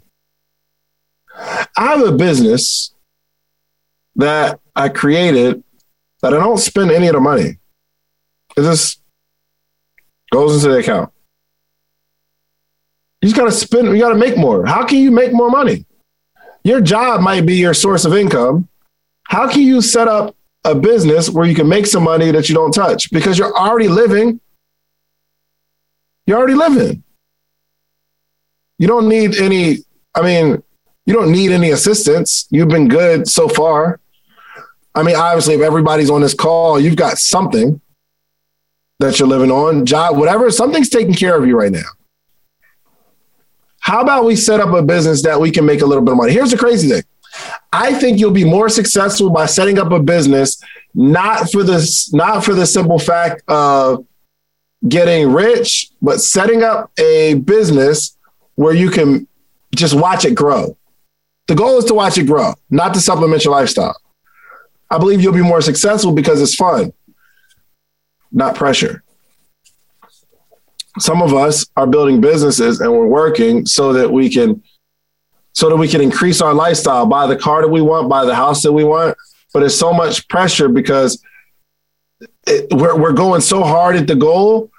I 1.37 1.87
have 1.87 2.03
a 2.07 2.13
business 2.13 2.95
that 4.17 4.61
I 4.77 4.89
created 4.89 5.63
that 6.23 6.33
I 6.33 6.39
don't 6.39 6.59
spend 6.59 6.91
any 6.91 7.09
of 7.09 7.15
the 7.15 7.21
money. 7.21 7.59
It 8.57 8.63
just 8.63 9.01
goes 10.33 10.55
into 10.57 10.75
the 10.75 10.81
account. 10.81 11.13
You 13.21 13.29
just 13.29 13.37
got 13.37 13.47
to 13.47 13.53
spend, 13.53 13.89
you 13.89 14.01
got 14.01 14.11
to 14.11 14.15
make 14.19 14.37
more. 14.37 14.65
How 14.67 14.85
can 14.85 14.99
you 14.99 15.11
make 15.11 15.33
more 15.33 15.51
money? 15.51 15.87
Your 16.63 16.81
job 16.81 17.21
might 17.21 17.45
be 17.45 17.57
your 17.57 17.75
source 17.75 18.05
of 18.05 18.15
income. 18.15 18.69
How 19.29 19.51
can 19.51 19.63
you 19.63 19.83
set 19.83 20.09
up 20.09 20.37
a 20.65 20.75
business 20.75 21.29
where 21.29 21.47
you 21.47 21.55
can 21.55 21.69
make 21.69 21.87
some 21.87 22.03
money 22.03 22.31
that 22.31 22.49
you 22.49 22.55
don't 22.55 22.73
touch 22.73 23.11
because 23.11 23.39
you're 23.39 23.55
already 23.55 23.89
living. 23.89 24.41
You're 26.27 26.39
already 26.39 26.55
living. 26.55 27.03
You 28.79 28.89
don't 28.89 29.09
need 29.09 29.37
any, 29.37 29.79
I 30.15 30.23
mean, 30.23 30.63
you 31.07 31.15
don't 31.15 31.31
need 31.31 31.51
any 31.53 31.71
assistance. 31.71 32.47
You've 32.51 32.69
been 32.69 32.89
good 32.89 33.29
so 33.29 33.49
far. 33.49 34.01
I 34.95 35.03
mean, 35.03 35.17
obviously, 35.17 35.55
if 35.55 35.61
everybody's 35.61 36.09
on 36.09 36.23
this 36.23 36.35
call, 36.35 36.81
you've 36.81 36.97
got 36.97 37.19
something 37.19 37.81
that 39.01 39.19
you're 39.19 39.29
living 39.29 39.51
on, 39.51 39.85
job, 39.85 40.17
whatever, 40.17 40.51
something's 40.51 40.89
taking 40.89 41.15
care 41.15 41.37
of 41.37 41.47
you 41.47 41.59
right 41.59 41.73
now. 41.73 41.83
How 43.81 44.01
about 44.01 44.25
we 44.25 44.35
set 44.35 44.61
up 44.61 44.73
a 44.73 44.83
business 44.83 45.23
that 45.25 45.39
we 45.39 45.51
can 45.51 45.67
make 45.67 45.83
a 45.83 45.87
little 45.87 46.03
bit 46.03 46.13
of 46.13 46.17
money? 46.17 46.33
Here's 46.33 46.53
the 46.53 46.57
crazy 46.57 46.89
thing 46.89 47.03
I 47.77 47.93
think 47.93 48.21
you'll 48.21 48.31
be 48.31 48.45
more 48.45 48.69
successful 48.69 49.31
by 49.31 49.47
setting 49.47 49.81
up 49.81 49.91
a 49.91 49.99
business 49.99 50.63
not 50.95 51.51
for 51.51 51.65
this 51.65 52.13
not 52.13 52.45
for 52.45 52.55
the 52.55 52.67
simple 52.67 53.01
fact 53.01 53.43
of 53.49 54.07
getting 54.87 55.33
rich, 55.33 55.91
but 56.01 56.21
setting 56.21 56.63
up 56.63 56.93
a 57.01 57.35
business 57.35 58.17
where 58.55 58.75
you 58.75 58.91
can 58.91 59.27
just 59.75 59.93
watch 59.93 60.25
it 60.25 60.37
grow. 60.37 60.77
The 61.49 61.57
goal 61.57 61.79
is 61.79 61.85
to 61.87 61.95
watch 61.95 62.17
it 62.17 62.29
grow, 62.29 62.55
not 62.71 62.95
to 62.95 63.01
supplement 63.01 63.45
your 63.45 63.53
lifestyle. 63.53 63.97
I 64.89 64.99
believe 64.99 65.21
you'll 65.21 65.33
be 65.33 65.43
more 65.43 65.61
successful 65.61 66.13
because 66.13 66.41
it's 66.41 66.55
fun, 66.55 66.93
not 68.31 68.55
pressure. 68.55 69.03
Some 71.01 71.23
of 71.23 71.35
us 71.35 71.67
are 71.77 71.89
building 71.89 72.21
businesses 72.21 72.81
and 72.81 72.93
we're 72.93 73.09
working 73.09 73.67
so 73.67 73.93
that 73.95 74.13
we 74.13 74.31
can 74.31 74.63
so 75.55 75.69
that 75.69 75.77
we 75.77 75.89
can 75.89 76.01
increase 76.01 76.41
our 76.41 76.53
lifestyle, 76.53 77.07
buy 77.07 77.27
the 77.27 77.37
car 77.37 77.63
that 77.63 77.69
we 77.69 77.81
want, 77.81 78.09
buy 78.09 78.25
the 78.25 78.35
house 78.35 78.63
that 78.63 78.73
we 78.73 78.85
want. 78.85 79.17
But 79.53 79.63
it's 79.63 79.77
so 79.77 79.93
much 79.93 80.29
pressure 80.29 80.69
because 80.69 81.23
it, 82.47 82.67
we're, 82.73 83.01
we're 83.01 83.13
going 83.13 83.41
so 83.41 83.63
hard 83.63 83.95
at 83.95 84.09
the 84.09 84.17
goal 84.17 84.71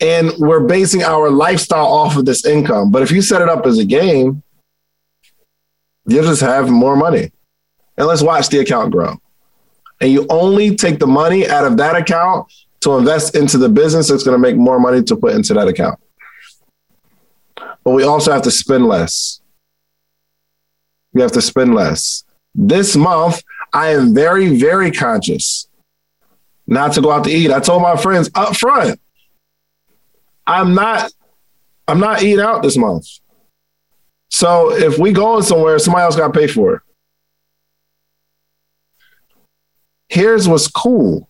and 0.00 0.32
we're 0.38 0.64
basing 0.66 1.02
our 1.02 1.30
lifestyle 1.30 1.86
off 1.86 2.16
of 2.16 2.24
this 2.24 2.46
income. 2.46 2.90
But 2.90 3.02
if 3.02 3.10
you 3.10 3.20
set 3.20 3.42
it 3.42 3.50
up 3.50 3.66
as 3.66 3.78
a 3.78 3.84
game, 3.84 4.42
you'll 6.06 6.24
just 6.24 6.40
have 6.40 6.70
more 6.70 6.96
money. 6.96 7.30
And 7.98 8.06
let's 8.06 8.22
watch 8.22 8.48
the 8.48 8.60
account 8.60 8.92
grow. 8.92 9.20
And 10.00 10.10
you 10.10 10.26
only 10.30 10.74
take 10.74 11.00
the 11.00 11.06
money 11.06 11.46
out 11.46 11.66
of 11.66 11.76
that 11.76 11.96
account 11.96 12.50
to 12.80 12.96
invest 12.96 13.34
into 13.34 13.58
the 13.58 13.68
business 13.68 14.08
that's 14.08 14.22
going 14.22 14.36
to 14.36 14.40
make 14.40 14.56
more 14.56 14.80
money 14.80 15.02
to 15.02 15.16
put 15.16 15.34
into 15.34 15.52
that 15.54 15.68
account. 15.68 15.98
But 17.84 17.90
we 17.90 18.04
also 18.04 18.32
have 18.32 18.42
to 18.42 18.50
spend 18.50 18.86
less 18.86 19.40
you 21.18 21.22
have 21.22 21.32
to 21.32 21.42
spend 21.42 21.74
less. 21.74 22.24
This 22.54 22.96
month, 22.96 23.42
I 23.72 23.88
am 23.88 24.14
very, 24.14 24.56
very 24.56 24.90
conscious 24.90 25.68
not 26.66 26.92
to 26.92 27.00
go 27.00 27.10
out 27.10 27.24
to 27.24 27.30
eat. 27.30 27.50
I 27.50 27.60
told 27.60 27.82
my 27.82 27.96
friends 27.96 28.30
up 28.34 28.56
front, 28.56 29.00
I'm 30.46 30.74
not, 30.74 31.10
I'm 31.88 31.98
not 31.98 32.22
eating 32.22 32.40
out 32.40 32.62
this 32.62 32.76
month. 32.76 33.06
So 34.30 34.72
if 34.72 34.98
we 34.98 35.12
going 35.12 35.42
somewhere, 35.42 35.78
somebody 35.78 36.04
else 36.04 36.16
got 36.16 36.32
to 36.32 36.38
pay 36.38 36.46
for 36.46 36.74
it. 36.74 36.82
Here's 40.08 40.48
what's 40.48 40.68
cool. 40.68 41.28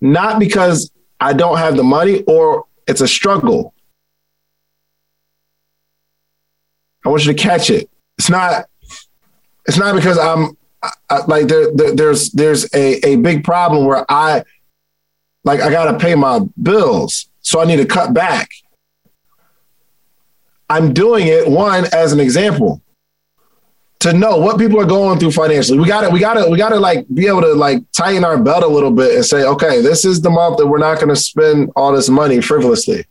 Not 0.00 0.38
because 0.38 0.90
I 1.20 1.32
don't 1.32 1.58
have 1.58 1.76
the 1.76 1.84
money 1.84 2.22
or 2.22 2.66
it's 2.86 3.00
a 3.00 3.08
struggle. 3.08 3.74
I 7.04 7.08
want 7.08 7.24
you 7.24 7.32
to 7.32 7.38
catch 7.40 7.70
it. 7.70 7.90
It's 8.18 8.30
not 8.30 8.66
it's 9.68 9.78
not 9.78 9.94
because 9.94 10.18
I'm 10.18 10.56
I, 11.10 11.24
like 11.26 11.46
there, 11.46 11.72
there, 11.74 11.94
there's 11.94 12.30
there's 12.30 12.64
a, 12.74 13.06
a 13.06 13.16
big 13.16 13.44
problem 13.44 13.84
where 13.84 14.04
I 14.08 14.42
like 15.44 15.60
I 15.60 15.70
gotta 15.70 15.98
pay 15.98 16.14
my 16.14 16.40
bills, 16.60 17.28
so 17.42 17.60
I 17.60 17.64
need 17.64 17.76
to 17.76 17.86
cut 17.86 18.12
back. 18.12 18.50
I'm 20.70 20.92
doing 20.92 21.28
it 21.28 21.48
one 21.48 21.86
as 21.92 22.12
an 22.12 22.20
example 22.20 22.82
to 24.00 24.12
know 24.12 24.36
what 24.36 24.58
people 24.58 24.78
are 24.80 24.86
going 24.86 25.18
through 25.18 25.32
financially. 25.32 25.78
We 25.78 25.86
got 25.86 26.02
to 26.02 26.10
we 26.10 26.20
got 26.20 26.34
to 26.34 26.48
we 26.48 26.56
got 26.56 26.68
to 26.70 26.78
like 26.78 27.06
be 27.12 27.26
able 27.26 27.40
to 27.42 27.54
like 27.54 27.82
tighten 27.92 28.24
our 28.24 28.40
belt 28.40 28.62
a 28.62 28.68
little 28.68 28.90
bit 28.90 29.16
and 29.16 29.24
say, 29.24 29.44
okay, 29.44 29.80
this 29.80 30.04
is 30.04 30.20
the 30.20 30.30
month 30.30 30.58
that 30.58 30.66
we're 30.66 30.78
not 30.78 30.96
going 30.96 31.08
to 31.08 31.16
spend 31.16 31.70
all 31.74 31.92
this 31.92 32.08
money 32.08 32.40
frivolously. 32.40 33.04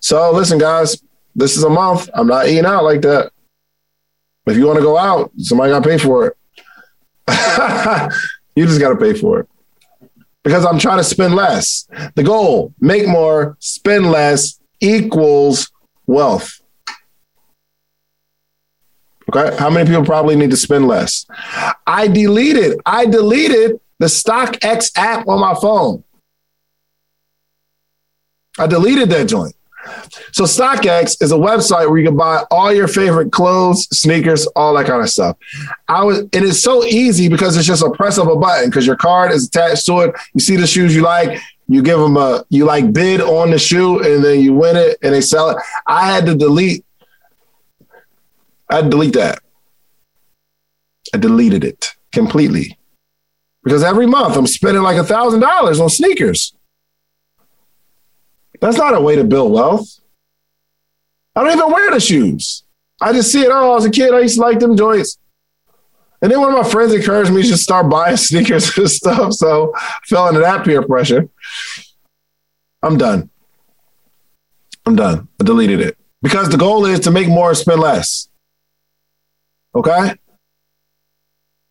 So 0.00 0.32
listen, 0.32 0.58
guys, 0.58 1.02
this 1.34 1.56
is 1.56 1.64
a 1.64 1.68
month. 1.68 2.08
I'm 2.14 2.26
not 2.26 2.46
eating 2.46 2.64
out 2.64 2.84
like 2.84 3.02
that. 3.02 3.32
If 4.46 4.56
you 4.56 4.66
want 4.66 4.78
to 4.78 4.84
go 4.84 4.96
out, 4.96 5.30
somebody 5.36 5.72
got 5.72 5.82
to 5.82 5.88
pay 5.88 5.98
for 5.98 6.26
it. 6.26 6.34
you 8.56 8.66
just 8.66 8.80
got 8.80 8.90
to 8.90 8.96
pay 8.96 9.12
for 9.12 9.40
it 9.40 9.48
because 10.42 10.64
I'm 10.64 10.78
trying 10.78 10.96
to 10.98 11.04
spend 11.04 11.34
less. 11.34 11.86
The 12.14 12.22
goal 12.22 12.72
make 12.80 13.06
more, 13.06 13.56
spend 13.60 14.10
less 14.10 14.58
equals 14.80 15.70
wealth. 16.06 16.60
Okay. 19.28 19.54
How 19.58 19.68
many 19.68 19.86
people 19.86 20.06
probably 20.06 20.36
need 20.36 20.50
to 20.50 20.56
spend 20.56 20.88
less? 20.88 21.26
I 21.86 22.08
deleted, 22.08 22.80
I 22.86 23.04
deleted 23.04 23.78
the 23.98 24.06
StockX 24.06 24.90
app 24.96 25.28
on 25.28 25.38
my 25.38 25.54
phone. 25.54 26.02
I 28.58 28.66
deleted 28.66 29.10
that 29.10 29.28
joint. 29.28 29.54
So 30.32 30.44
StockX 30.44 31.22
is 31.22 31.32
a 31.32 31.36
website 31.36 31.88
where 31.88 31.98
you 31.98 32.06
can 32.06 32.16
buy 32.16 32.44
all 32.50 32.72
your 32.72 32.88
favorite 32.88 33.32
clothes, 33.32 33.88
sneakers, 33.96 34.46
all 34.48 34.74
that 34.76 34.86
kind 34.86 35.02
of 35.02 35.08
stuff. 35.08 35.36
I 35.88 36.04
was, 36.04 36.20
it 36.32 36.42
is 36.42 36.62
so 36.62 36.84
easy 36.84 37.28
because 37.28 37.56
it's 37.56 37.66
just 37.66 37.82
a 37.82 37.90
press 37.90 38.18
of 38.18 38.28
a 38.28 38.36
button 38.36 38.70
because 38.70 38.86
your 38.86 38.96
card 38.96 39.32
is 39.32 39.46
attached 39.46 39.86
to 39.86 40.00
it. 40.00 40.14
You 40.34 40.40
see 40.40 40.56
the 40.56 40.66
shoes 40.66 40.94
you 40.94 41.02
like, 41.02 41.40
you 41.68 41.82
give 41.82 41.98
them 41.98 42.16
a, 42.16 42.44
you 42.48 42.64
like 42.64 42.92
bid 42.92 43.20
on 43.20 43.50
the 43.50 43.58
shoe 43.58 44.02
and 44.02 44.24
then 44.24 44.40
you 44.40 44.54
win 44.54 44.76
it 44.76 44.98
and 45.02 45.14
they 45.14 45.20
sell 45.20 45.50
it. 45.50 45.58
I 45.86 46.06
had 46.06 46.26
to 46.26 46.34
delete, 46.34 46.84
I 48.70 48.76
had 48.76 48.84
to 48.84 48.90
delete 48.90 49.14
that. 49.14 49.40
I 51.14 51.18
deleted 51.18 51.64
it 51.64 51.94
completely 52.12 52.78
because 53.64 53.82
every 53.82 54.06
month 54.06 54.36
I'm 54.36 54.46
spending 54.46 54.82
like 54.82 54.96
a 54.96 55.04
thousand 55.04 55.40
dollars 55.40 55.80
on 55.80 55.88
sneakers. 55.88 56.54
That's 58.60 58.76
not 58.76 58.94
a 58.94 59.00
way 59.00 59.16
to 59.16 59.24
build 59.24 59.52
wealth. 59.52 60.00
I 61.34 61.44
don't 61.44 61.56
even 61.56 61.72
wear 61.72 61.90
the 61.90 62.00
shoes. 62.00 62.64
I 63.00 63.12
just 63.12 63.30
see 63.30 63.42
it. 63.42 63.48
Oh, 63.50 63.76
as 63.76 63.84
a 63.84 63.90
kid, 63.90 64.12
I 64.12 64.20
used 64.20 64.36
to 64.36 64.40
like 64.40 64.58
them 64.58 64.76
joints. 64.76 65.18
And 66.20 66.32
then 66.32 66.40
one 66.40 66.52
of 66.52 66.60
my 66.60 66.68
friends 66.68 66.92
encouraged 66.92 67.32
me 67.32 67.42
to 67.42 67.56
start 67.56 67.88
buying 67.88 68.16
sneakers 68.18 68.76
and 68.76 68.90
stuff. 68.90 69.32
So 69.34 69.72
I 69.76 69.98
fell 70.06 70.28
into 70.28 70.40
that 70.40 70.64
peer 70.64 70.82
pressure. 70.82 71.28
I'm 72.82 72.98
done. 72.98 73.30
I'm 74.84 74.96
done. 74.96 75.28
I 75.40 75.44
deleted 75.44 75.80
it 75.80 75.96
because 76.22 76.48
the 76.48 76.56
goal 76.56 76.86
is 76.86 77.00
to 77.00 77.10
make 77.10 77.28
more 77.28 77.50
and 77.50 77.58
spend 77.58 77.80
less. 77.80 78.28
Okay. 79.74 80.14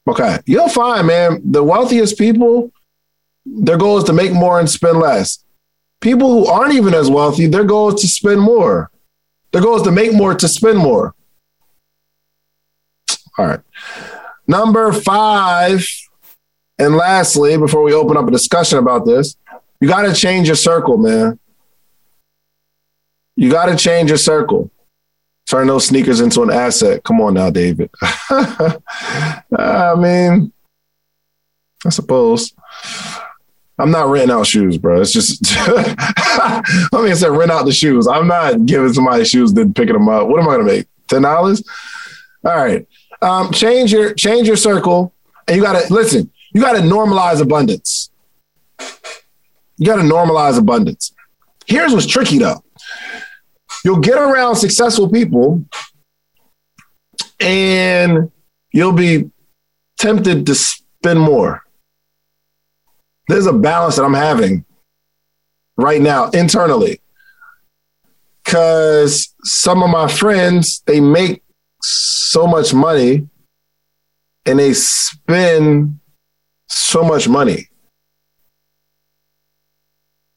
Okay. 0.08 0.39
You'll 0.45 0.69
find, 0.69 1.08
man, 1.08 1.41
the 1.43 1.63
wealthiest 1.63 2.17
people, 2.17 2.71
their 3.45 3.78
goal 3.78 3.97
is 3.97 4.06
to 4.06 4.13
make 4.13 4.32
more 4.32 4.60
and 4.60 4.69
spend 4.69 5.00
less. 5.00 5.43
People 6.01 6.31
who 6.31 6.45
aren't 6.45 6.73
even 6.73 6.93
as 6.93 7.10
wealthy, 7.10 7.47
their 7.47 7.63
goal 7.63 7.93
is 7.93 8.01
to 8.01 8.07
spend 8.07 8.41
more. 8.41 8.91
Their 9.51 9.62
goal 9.62 9.77
is 9.77 9.81
to 9.83 9.91
make 9.91 10.13
more 10.13 10.36
to 10.36 10.47
spend 10.47 10.77
more. 10.77 11.15
All 13.38 13.47
right. 13.47 13.60
Number 14.47 14.91
five, 14.93 15.86
and 16.79 16.95
lastly, 16.95 17.57
before 17.57 17.83
we 17.83 17.93
open 17.93 18.17
up 18.17 18.27
a 18.27 18.31
discussion 18.31 18.77
about 18.77 19.05
this, 19.05 19.36
you 19.79 19.88
got 19.88 20.03
to 20.03 20.13
change 20.13 20.47
your 20.47 20.55
circle, 20.55 20.97
man. 20.97 21.39
You 23.36 23.51
got 23.51 23.67
to 23.67 23.75
change 23.75 24.10
your 24.10 24.17
circle. 24.17 24.71
Turn 25.49 25.67
those 25.67 25.86
sneakers 25.88 26.19
into 26.19 26.41
an 26.43 26.49
asset. 26.49 27.03
Come 27.03 27.21
on 27.21 27.36
now, 27.36 27.49
David. 27.49 27.89
I 28.01 29.95
mean, 29.97 30.51
I 31.86 31.89
suppose. 31.89 32.53
I'm 33.79 33.91
not 33.91 34.09
renting 34.09 34.31
out 34.31 34.47
shoes, 34.47 34.77
bro. 34.77 35.01
It's 35.01 35.13
just, 35.13 35.55
mean, 35.67 37.11
I 37.11 37.13
said 37.13 37.29
rent 37.29 37.51
out 37.51 37.65
the 37.65 37.71
shoes. 37.71 38.07
I'm 38.07 38.27
not 38.27 38.65
giving 38.65 38.91
somebody 38.91 39.23
shoes, 39.23 39.53
then 39.53 39.73
picking 39.73 39.93
them 39.93 40.09
up. 40.09 40.27
What 40.27 40.41
am 40.41 40.49
I 40.49 40.55
going 40.55 40.67
to 40.67 40.73
make? 40.73 40.87
$10? 41.09 41.63
All 42.43 42.55
right. 42.55 42.87
Um, 43.21 43.51
change 43.51 43.91
your 43.91 44.13
change 44.13 44.47
your 44.47 44.57
circle, 44.57 45.13
and 45.47 45.57
you 45.57 45.63
got 45.63 45.81
to 45.81 45.93
listen. 45.93 46.31
You 46.53 46.61
got 46.61 46.73
to 46.73 46.81
normalize 46.81 47.41
abundance. 47.41 48.11
You 49.77 49.85
got 49.85 49.97
to 49.97 50.03
normalize 50.03 50.57
abundance. 50.57 51.13
Here's 51.65 51.93
what's 51.93 52.05
tricky 52.05 52.37
though. 52.37 52.63
You'll 53.83 53.99
get 53.99 54.17
around 54.17 54.55
successful 54.55 55.09
people, 55.09 55.65
and 57.39 58.31
you'll 58.71 58.93
be 58.93 59.31
tempted 59.97 60.45
to 60.45 60.55
spend 60.55 61.19
more. 61.19 61.63
There's 63.27 63.45
a 63.45 63.53
balance 63.53 63.97
that 63.97 64.03
I'm 64.03 64.13
having 64.13 64.65
right 65.77 66.01
now 66.01 66.29
internally 66.29 67.01
because 68.43 69.33
some 69.43 69.83
of 69.83 69.89
my 69.89 70.07
friends 70.07 70.81
they 70.85 70.99
make 71.01 71.43
so 71.81 72.47
much 72.47 72.73
money 72.73 73.27
and 74.45 74.59
they 74.59 74.73
spend 74.73 75.99
so 76.67 77.03
much 77.03 77.27
money. 77.27 77.67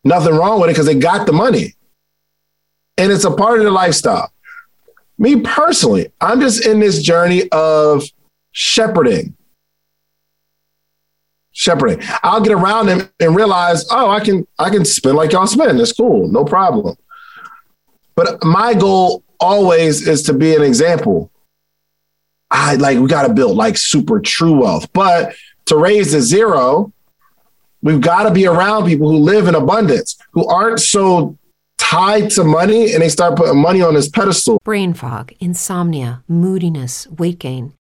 Nothing 0.03 0.35
wrong 0.35 0.61
with 0.61 0.71
it 0.71 0.73
because 0.73 0.87
they 0.87 0.95
got 0.95 1.27
the 1.27 1.33
money. 1.33 1.75
And 2.97 3.13
it's 3.13 3.25
a 3.25 3.31
part 3.31 3.59
of 3.59 3.65
their 3.65 3.71
lifestyle. 3.71 4.33
Me 5.19 5.41
personally, 5.41 6.13
I'm 6.21 6.41
just 6.41 6.67
in 6.67 6.81
this 6.81 7.03
journey 7.03 7.49
of 7.51 8.05
shepherding. 8.53 9.37
Shepherding. 11.61 12.01
I'll 12.23 12.41
get 12.41 12.53
around 12.53 12.87
them 12.87 13.11
and 13.21 13.37
realize, 13.37 13.85
oh, 13.91 14.09
I 14.09 14.21
can 14.21 14.47
I 14.59 14.71
can 14.71 14.87
spend 14.87 15.19
like 15.19 15.33
y'all 15.33 15.47
spend. 15.47 15.79
It's 15.79 15.93
cool, 15.93 16.27
no 16.27 16.43
problem. 16.43 16.97
But 18.15 18.43
my 18.43 18.73
goal 18.73 19.23
always 19.39 20.09
is 20.09 20.23
to 20.23 20.33
be 20.33 20.57
an 20.57 20.63
example. 20.63 21.31
I 22.51 22.77
like 22.77 22.99
we 22.99 23.09
got 23.09 23.27
to 23.27 23.35
build 23.35 23.59
like 23.59 23.77
super 23.77 24.21
true 24.21 24.63
wealth, 24.63 24.91
but 24.95 25.35
to 25.67 25.77
raise 25.77 26.13
the 26.13 26.23
zero, 26.23 26.95
we've 27.83 28.01
got 28.01 28.23
to 28.23 28.31
be 28.31 28.47
around 28.47 28.87
people 28.87 29.11
who 29.11 29.19
live 29.19 29.47
in 29.47 29.55
abundance, 29.55 30.17
who 30.33 30.49
aren't 30.49 30.81
so 30.81 31.37
tied 31.77 32.31
to 32.31 32.43
money 32.43 32.95
and 32.95 33.03
they 33.03 33.11
start 33.11 33.37
putting 33.37 33.61
money 33.61 33.83
on 33.83 33.93
this 33.93 34.09
pedestal. 34.09 34.59
Brain 34.65 34.95
fog, 34.95 35.35
insomnia, 35.41 36.25
moodiness, 36.27 37.07
weight 37.09 37.39
gain. 37.39 37.75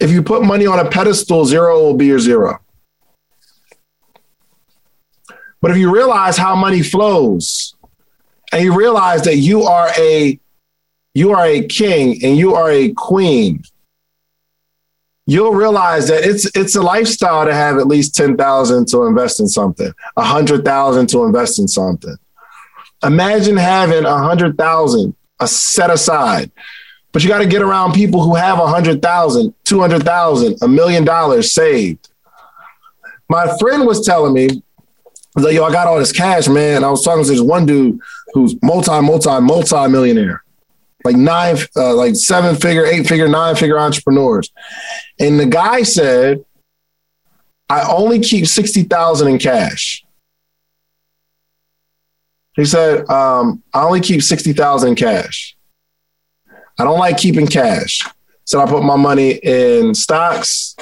If 0.00 0.10
you 0.10 0.22
put 0.22 0.42
money 0.42 0.66
on 0.66 0.78
a 0.78 0.88
pedestal, 0.88 1.44
zero 1.44 1.80
will 1.80 1.94
be 1.94 2.06
your 2.06 2.20
zero. 2.20 2.60
But 5.60 5.72
if 5.72 5.76
you 5.76 5.92
realize 5.92 6.36
how 6.36 6.54
money 6.54 6.82
flows 6.82 7.74
and 8.52 8.62
you 8.62 8.76
realize 8.76 9.22
that 9.22 9.36
you 9.36 9.64
are 9.64 9.90
a 9.98 10.38
you 11.14 11.32
are 11.32 11.46
a 11.46 11.66
king 11.66 12.24
and 12.24 12.36
you 12.36 12.54
are 12.54 12.70
a 12.70 12.92
queen, 12.92 13.64
you'll 15.26 15.54
realize 15.54 16.06
that 16.08 16.24
it's 16.24 16.44
it's 16.56 16.76
a 16.76 16.82
lifestyle 16.82 17.44
to 17.44 17.52
have 17.52 17.76
at 17.78 17.88
least 17.88 18.14
10,000 18.14 18.86
to 18.88 19.04
invest 19.04 19.40
in 19.40 19.48
something, 19.48 19.92
100,000 20.14 21.06
to 21.08 21.24
invest 21.24 21.58
in 21.58 21.66
something. 21.66 22.16
Imagine 23.02 23.56
having 23.56 24.04
100,000 24.04 25.16
a 25.40 25.48
set 25.48 25.90
aside 25.90 26.50
but 27.12 27.22
you 27.22 27.28
got 27.28 27.38
to 27.38 27.46
get 27.46 27.62
around 27.62 27.94
people 27.94 28.22
who 28.22 28.34
have 28.34 28.58
a 28.58 28.66
hundred 28.66 29.02
thousand, 29.02 29.54
two 29.64 29.80
hundred 29.80 30.04
thousand, 30.04 30.58
a 30.62 30.68
million 30.68 31.04
dollars 31.04 31.52
saved. 31.52 32.08
My 33.28 33.56
friend 33.58 33.86
was 33.86 34.04
telling 34.04 34.32
me, 34.32 34.62
like, 35.36 35.54
yo, 35.54 35.64
I 35.64 35.72
got 35.72 35.86
all 35.86 35.98
this 35.98 36.12
cash, 36.12 36.48
man. 36.48 36.84
I 36.84 36.90
was 36.90 37.04
talking 37.04 37.24
to 37.24 37.30
this 37.30 37.40
one 37.40 37.66
dude 37.66 38.00
who's 38.32 38.56
multi, 38.62 39.00
multi, 39.00 39.40
multi 39.40 39.88
millionaire, 39.88 40.42
like 41.04 41.16
nine, 41.16 41.56
uh, 41.76 41.94
like 41.94 42.16
seven 42.16 42.56
figure, 42.56 42.86
eight 42.86 43.06
figure, 43.06 43.28
nine 43.28 43.54
figure 43.54 43.78
entrepreneurs. 43.78 44.50
And 45.18 45.38
the 45.38 45.46
guy 45.46 45.82
said, 45.82 46.44
I 47.68 47.82
only 47.82 48.20
keep 48.20 48.46
60,000 48.46 49.28
in 49.28 49.38
cash. 49.38 50.04
He 52.54 52.64
said, 52.64 53.08
um, 53.08 53.62
I 53.72 53.84
only 53.84 54.00
keep 54.00 54.22
60,000 54.22 54.88
in 54.88 54.94
cash. 54.96 55.56
I 56.78 56.84
don't 56.84 56.98
like 56.98 57.18
keeping 57.18 57.46
cash. 57.46 58.02
So 58.44 58.60
I 58.60 58.66
put 58.66 58.82
my 58.82 58.96
money 58.96 59.32
in 59.32 59.94
stocks, 59.94 60.74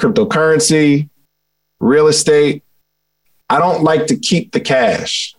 cryptocurrency, 0.00 1.08
real 1.78 2.08
estate. 2.08 2.64
I 3.48 3.58
don't 3.58 3.84
like 3.84 4.06
to 4.06 4.16
keep 4.16 4.52
the 4.52 4.60
cash. 4.60 5.34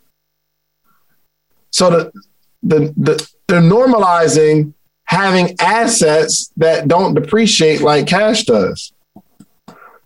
So 1.71 1.89
the 1.89 2.11
the, 2.63 2.93
the 2.95 3.31
they're 3.47 3.61
normalizing 3.61 4.73
having 5.05 5.55
assets 5.59 6.51
that 6.57 6.87
don't 6.87 7.13
depreciate 7.13 7.81
like 7.81 8.07
cash 8.07 8.43
does. 8.43 8.91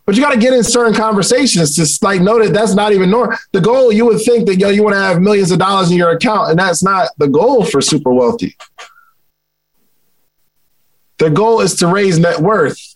But 0.09 0.15
you 0.15 0.23
got 0.23 0.33
to 0.33 0.39
get 0.39 0.53
in 0.53 0.63
certain 0.63 0.95
conversations 0.95 1.75
to 1.75 2.03
like 2.03 2.19
know 2.19 2.43
that 2.43 2.51
that's 2.51 2.73
not 2.73 2.93
even 2.93 3.11
normal. 3.11 3.37
The 3.51 3.61
goal 3.61 3.91
you 3.91 4.07
would 4.07 4.19
think 4.19 4.47
that 4.47 4.55
yo 4.55 4.69
you 4.69 4.81
want 4.81 4.95
to 4.95 4.99
have 4.99 5.21
millions 5.21 5.51
of 5.51 5.59
dollars 5.59 5.91
in 5.91 5.97
your 5.97 6.09
account, 6.09 6.49
and 6.49 6.57
that's 6.57 6.81
not 6.81 7.09
the 7.19 7.27
goal 7.27 7.63
for 7.63 7.79
super 7.79 8.11
wealthy. 8.11 8.57
The 11.19 11.29
goal 11.29 11.61
is 11.61 11.75
to 11.75 11.85
raise 11.85 12.17
net 12.17 12.39
worth, 12.39 12.95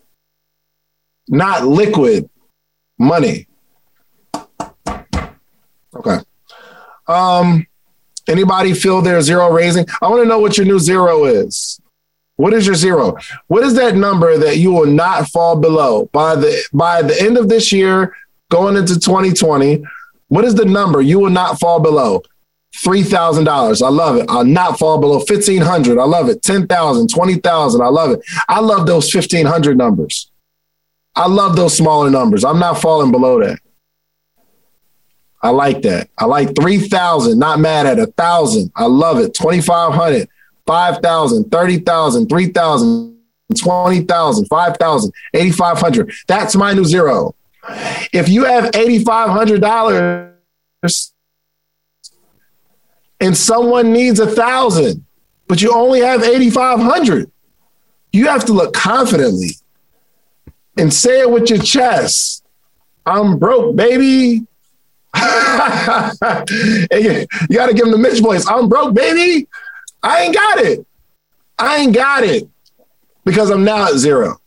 not 1.27 1.67
liquid 1.67 2.31
money. 2.97 3.47
Okay. 5.95 6.17
Um, 7.05 7.67
anybody 8.27 8.73
feel 8.73 9.03
their 9.03 9.21
zero 9.21 9.51
raising? 9.51 9.85
I 10.01 10.09
want 10.09 10.23
to 10.23 10.27
know 10.27 10.39
what 10.39 10.57
your 10.57 10.65
new 10.65 10.79
zero 10.79 11.25
is. 11.25 11.79
What 12.35 12.53
is 12.53 12.65
your 12.65 12.75
zero? 12.75 13.17
What 13.47 13.63
is 13.63 13.75
that 13.75 13.95
number 13.95 14.37
that 14.37 14.57
you 14.57 14.71
will 14.71 14.87
not 14.87 15.27
fall 15.29 15.55
below 15.55 16.09
by 16.11 16.35
the 16.35 16.63
by 16.73 17.01
the 17.01 17.19
end 17.21 17.37
of 17.37 17.49
this 17.49 17.71
year, 17.71 18.15
going 18.49 18.75
into 18.75 18.99
2020? 18.99 19.83
What 20.29 20.45
is 20.45 20.55
the 20.55 20.65
number 20.65 21.01
you 21.01 21.19
will 21.19 21.29
not 21.29 21.59
fall 21.59 21.79
below? 21.79 22.23
Three 22.83 23.03
thousand 23.03 23.43
dollars. 23.43 23.83
I 23.83 23.89
love 23.89 24.17
it. 24.17 24.25
I'll 24.29 24.43
not 24.43 24.79
fall 24.79 24.99
below 24.99 25.19
fifteen 25.19 25.61
hundred. 25.61 25.99
I 25.99 26.05
love 26.05 26.27
it. 26.27 26.41
Ten 26.41 26.65
thousand, 26.65 27.09
twenty 27.09 27.35
thousand. 27.35 27.81
I 27.81 27.89
love 27.89 28.11
it. 28.11 28.21
I 28.49 28.59
love 28.61 28.87
those 28.87 29.11
fifteen 29.11 29.45
hundred 29.45 29.77
numbers. 29.77 30.31
I 31.15 31.27
love 31.27 31.55
those 31.55 31.77
smaller 31.77 32.09
numbers. 32.09 32.43
I'm 32.43 32.59
not 32.59 32.81
falling 32.81 33.11
below 33.11 33.39
that. 33.43 33.59
I 35.43 35.49
like 35.49 35.81
that. 35.81 36.09
I 36.17 36.25
like 36.25 36.55
3,000, 36.55 37.37
not 37.37 37.59
mad 37.59 37.85
at 37.85 37.99
a 37.99 38.07
thousand. 38.07 38.71
I 38.75 38.85
love 38.85 39.19
it. 39.19 39.33
2,500, 39.33 40.27
5,000, 40.65 41.51
30,000, 41.51 42.29
3,000, 42.29 43.17
20,000, 43.57 44.45
5,000, 44.45 45.13
8,500. 45.33 46.13
That's 46.27 46.55
my 46.55 46.73
new 46.73 46.85
zero. 46.85 47.35
If 48.11 48.29
you 48.29 48.45
have 48.45 48.71
$8,500 48.71 50.33
and 53.19 53.37
someone 53.37 53.93
needs 53.93 54.19
a 54.19 54.27
thousand, 54.27 55.05
but 55.47 55.61
you 55.61 55.73
only 55.73 56.01
have 56.01 56.23
8,500, 56.23 57.31
you 58.11 58.27
have 58.27 58.45
to 58.45 58.53
look 58.53 58.73
confidently 58.73 59.51
and 60.77 60.93
say 60.93 61.21
it 61.21 61.31
with 61.31 61.49
your 61.49 61.59
chest. 61.59 62.45
I'm 63.05 63.37
broke, 63.37 63.75
baby. 63.75 64.45
you, 65.15 65.21
got 67.51 67.67
to 67.67 67.73
give 67.73 67.85
him 67.85 67.91
the 67.91 67.99
Mitch 67.99 68.19
voice. 68.19 68.47
I'm 68.47 68.67
broke, 68.67 68.93
baby. 68.93 69.47
I 70.03 70.23
ain't 70.23 70.35
got 70.35 70.59
it. 70.59 70.85
I 71.57 71.77
ain't 71.77 71.95
got 71.95 72.23
it 72.23 72.47
because 73.23 73.49
I'm 73.49 73.63
now 73.63 73.87
at 73.87 73.95
zero. 73.95 74.37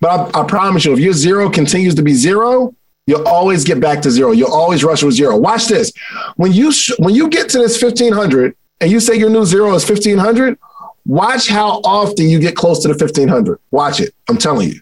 But 0.00 0.34
I, 0.34 0.40
I 0.40 0.46
promise 0.46 0.84
you, 0.84 0.92
if 0.92 1.00
your 1.00 1.12
zero 1.12 1.50
continues 1.50 1.94
to 1.96 2.02
be 2.02 2.14
zero, 2.14 2.74
you'll 3.06 3.26
always 3.26 3.64
get 3.64 3.80
back 3.80 4.00
to 4.02 4.10
zero. 4.10 4.30
You'll 4.30 4.52
always 4.52 4.84
rush 4.84 5.02
with 5.02 5.14
zero. 5.14 5.36
Watch 5.36 5.66
this. 5.66 5.92
When 6.36 6.52
you 6.52 6.72
sh- 6.72 6.92
when 6.98 7.14
you 7.14 7.28
get 7.28 7.48
to 7.50 7.58
this 7.58 7.82
1500 7.82 8.54
and 8.80 8.90
you 8.90 9.00
say 9.00 9.16
your 9.16 9.30
new 9.30 9.44
zero 9.44 9.74
is 9.74 9.88
1500, 9.88 10.58
watch 11.04 11.48
how 11.48 11.80
often 11.84 12.28
you 12.28 12.38
get 12.38 12.54
close 12.54 12.80
to 12.82 12.88
the 12.88 12.94
1500. 12.94 13.58
Watch 13.70 14.00
it. 14.00 14.14
I'm 14.28 14.38
telling 14.38 14.70
you. 14.70 14.80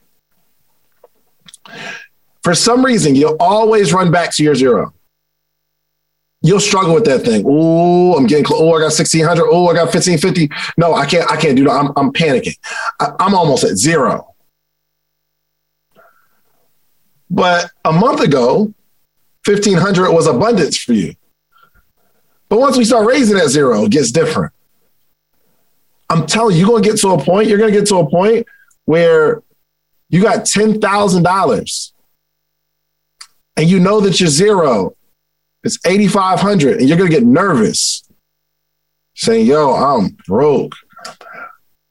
For 2.42 2.54
some 2.54 2.84
reason, 2.84 3.14
you'll 3.14 3.36
always 3.40 3.92
run 3.92 4.10
back 4.10 4.32
to 4.34 4.44
your 4.44 4.54
zero 4.54 4.92
you'll 6.42 6.61
struggle 6.61 6.94
with 6.94 7.05
that 7.05 7.20
thing. 7.24 7.44
Oh, 7.46 8.16
I'm 8.16 8.27
getting 8.27 8.44
close. 8.44 8.61
Oh, 8.61 8.74
I 8.74 8.79
got 8.79 8.96
1600. 8.96 9.46
Oh, 9.51 9.68
I 9.68 9.74
got 9.74 9.92
1550. 9.92 10.51
No, 10.77 10.94
I 10.94 11.07
can't, 11.07 11.31
I 11.31 11.37
can't 11.37 11.57
do 11.57 11.64
that. 11.64 11.70
I'm, 11.70 11.92
I'm 11.96 12.12
panicking. 12.12 12.57
I, 13.01 13.12
I'm 13.18 13.35
almost 13.35 13.64
at 13.64 13.77
zero. 13.77 14.35
But 17.31 17.70
a 17.85 17.92
month 17.92 18.20
ago, 18.20 18.72
1500 19.44 20.12
was 20.12 20.27
abundance 20.27 20.79
for 20.79 20.92
you. 20.92 21.14
But 22.48 22.61
once 22.61 22.77
we 22.77 22.85
start 22.85 23.07
raising 23.07 23.37
that 23.37 23.48
zero, 23.48 23.85
it 23.85 23.90
gets 23.90 24.11
different. 24.11 24.53
I'm 26.09 26.27
telling 26.27 26.55
you, 26.55 26.61
you're 26.61 26.70
going 26.70 26.83
to 26.83 26.88
get 26.88 26.98
to 27.01 27.09
a 27.09 27.22
point, 27.22 27.48
you're 27.48 27.59
going 27.59 27.72
to 27.72 27.79
get 27.79 27.88
to 27.88 27.96
a 27.96 28.09
point 28.09 28.46
where 28.87 29.42
you 30.09 30.22
got 30.22 30.44
$10,000 30.44 31.92
and 33.59 33.68
you 33.68 33.79
know 33.79 34.01
that 34.01 34.18
you're 34.18 34.31
zero 34.31 34.96
it's 35.68 35.87
8,500 35.87 36.78
and 36.78 36.88
you're 36.88 36.98
going 36.98 37.11
to 37.11 37.16
get 37.16 37.26
nervous 37.26 38.02
saying, 39.14 39.46
yo, 39.46 39.74
I'm 39.74 40.16
broke. 40.26 40.74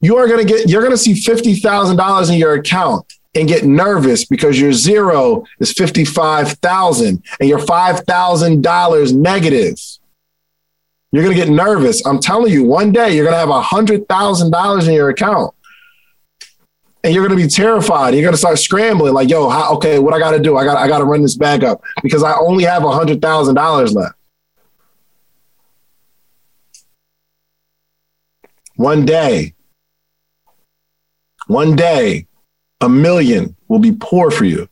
You 0.00 0.16
are 0.16 0.26
going 0.26 0.46
to 0.46 0.52
get, 0.52 0.68
you're 0.68 0.82
going 0.82 0.92
to 0.92 0.98
see 0.98 1.14
$50,000 1.14 2.32
in 2.32 2.38
your 2.38 2.54
account 2.54 3.12
and 3.34 3.48
get 3.48 3.64
nervous 3.64 4.24
because 4.24 4.60
your 4.60 4.72
zero 4.72 5.44
is 5.60 5.72
55,000 5.72 7.22
and 7.40 7.48
your 7.48 7.58
$5,000 7.58 9.14
negative. 9.14 9.78
You're 11.12 11.24
going 11.24 11.36
to 11.36 11.42
get 11.42 11.52
nervous. 11.52 12.04
I'm 12.04 12.20
telling 12.20 12.52
you, 12.52 12.64
one 12.64 12.92
day 12.92 13.14
you're 13.14 13.24
going 13.24 13.34
to 13.34 13.52
have 13.52 13.64
$100,000 13.64 14.88
in 14.88 14.94
your 14.94 15.08
account 15.08 15.54
and 17.08 17.14
you're 17.14 17.26
going 17.26 17.38
to 17.38 17.42
be 17.42 17.48
terrified. 17.48 18.12
You're 18.12 18.22
going 18.22 18.34
to 18.34 18.38
start 18.38 18.58
scrambling, 18.58 19.14
like, 19.14 19.30
"Yo, 19.30 19.48
how, 19.48 19.72
okay, 19.76 19.98
what 19.98 20.12
I 20.12 20.18
got 20.18 20.32
to 20.32 20.38
do? 20.38 20.58
I 20.58 20.64
got, 20.64 20.76
I 20.76 20.86
got 20.86 20.98
to 20.98 21.04
run 21.04 21.22
this 21.22 21.38
bag 21.38 21.64
up 21.64 21.80
because 22.02 22.22
I 22.22 22.34
only 22.34 22.64
have 22.64 22.84
a 22.84 22.92
hundred 22.92 23.22
thousand 23.22 23.54
dollars 23.54 23.94
left." 23.94 24.14
One 28.76 29.06
day, 29.06 29.54
one 31.46 31.76
day, 31.76 32.26
a 32.82 32.90
million 32.90 33.56
will 33.68 33.78
be 33.78 33.92
poor 33.92 34.30
for 34.30 34.44
you. 34.44 34.68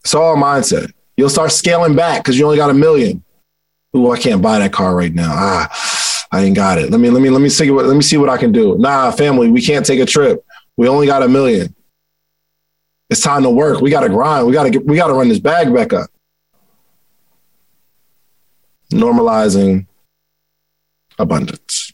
It's 0.00 0.14
all 0.14 0.36
mindset. 0.36 0.92
You'll 1.16 1.30
start 1.30 1.50
scaling 1.50 1.96
back 1.96 2.22
because 2.22 2.38
you 2.38 2.44
only 2.44 2.58
got 2.58 2.68
a 2.68 2.74
million. 2.74 3.24
Ooh, 3.96 4.10
I 4.10 4.18
can't 4.18 4.42
buy 4.42 4.58
that 4.58 4.72
car 4.74 4.94
right 4.94 5.14
now. 5.14 5.30
Ah 5.32 5.99
I 6.32 6.42
ain't 6.42 6.56
got 6.56 6.78
it. 6.78 6.90
Let 6.90 7.00
me 7.00 7.10
let 7.10 7.22
me 7.22 7.30
let 7.30 7.40
me 7.40 7.48
see 7.48 7.70
what 7.70 7.86
let 7.86 7.96
me 7.96 8.02
see 8.02 8.16
what 8.16 8.28
I 8.28 8.36
can 8.36 8.52
do. 8.52 8.76
Nah, 8.78 9.10
family, 9.10 9.50
we 9.50 9.60
can't 9.60 9.84
take 9.84 10.00
a 10.00 10.06
trip. 10.06 10.44
We 10.76 10.88
only 10.88 11.06
got 11.06 11.22
a 11.22 11.28
million. 11.28 11.74
It's 13.08 13.20
time 13.20 13.42
to 13.42 13.50
work. 13.50 13.80
We 13.80 13.90
got 13.90 14.00
to 14.00 14.08
grind. 14.08 14.46
We 14.46 14.52
got 14.52 14.72
to. 14.72 14.78
We 14.78 14.96
got 14.96 15.08
to 15.08 15.14
run 15.14 15.28
this 15.28 15.40
bag 15.40 15.74
back 15.74 15.92
up. 15.92 16.08
Normalizing 18.92 19.86
abundance. 21.18 21.92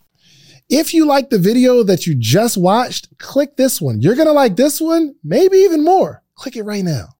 If 0.68 0.92
you 0.92 1.06
like 1.06 1.30
the 1.30 1.38
video 1.38 1.82
that 1.84 2.06
you 2.06 2.14
just 2.14 2.56
watched, 2.56 3.16
click 3.18 3.56
this 3.56 3.80
one. 3.80 4.00
You're 4.00 4.16
going 4.16 4.26
to 4.26 4.32
like 4.32 4.56
this 4.56 4.80
one, 4.80 5.14
maybe 5.22 5.58
even 5.58 5.84
more. 5.84 6.22
Click 6.34 6.56
it 6.56 6.64
right 6.64 6.84
now. 6.84 7.15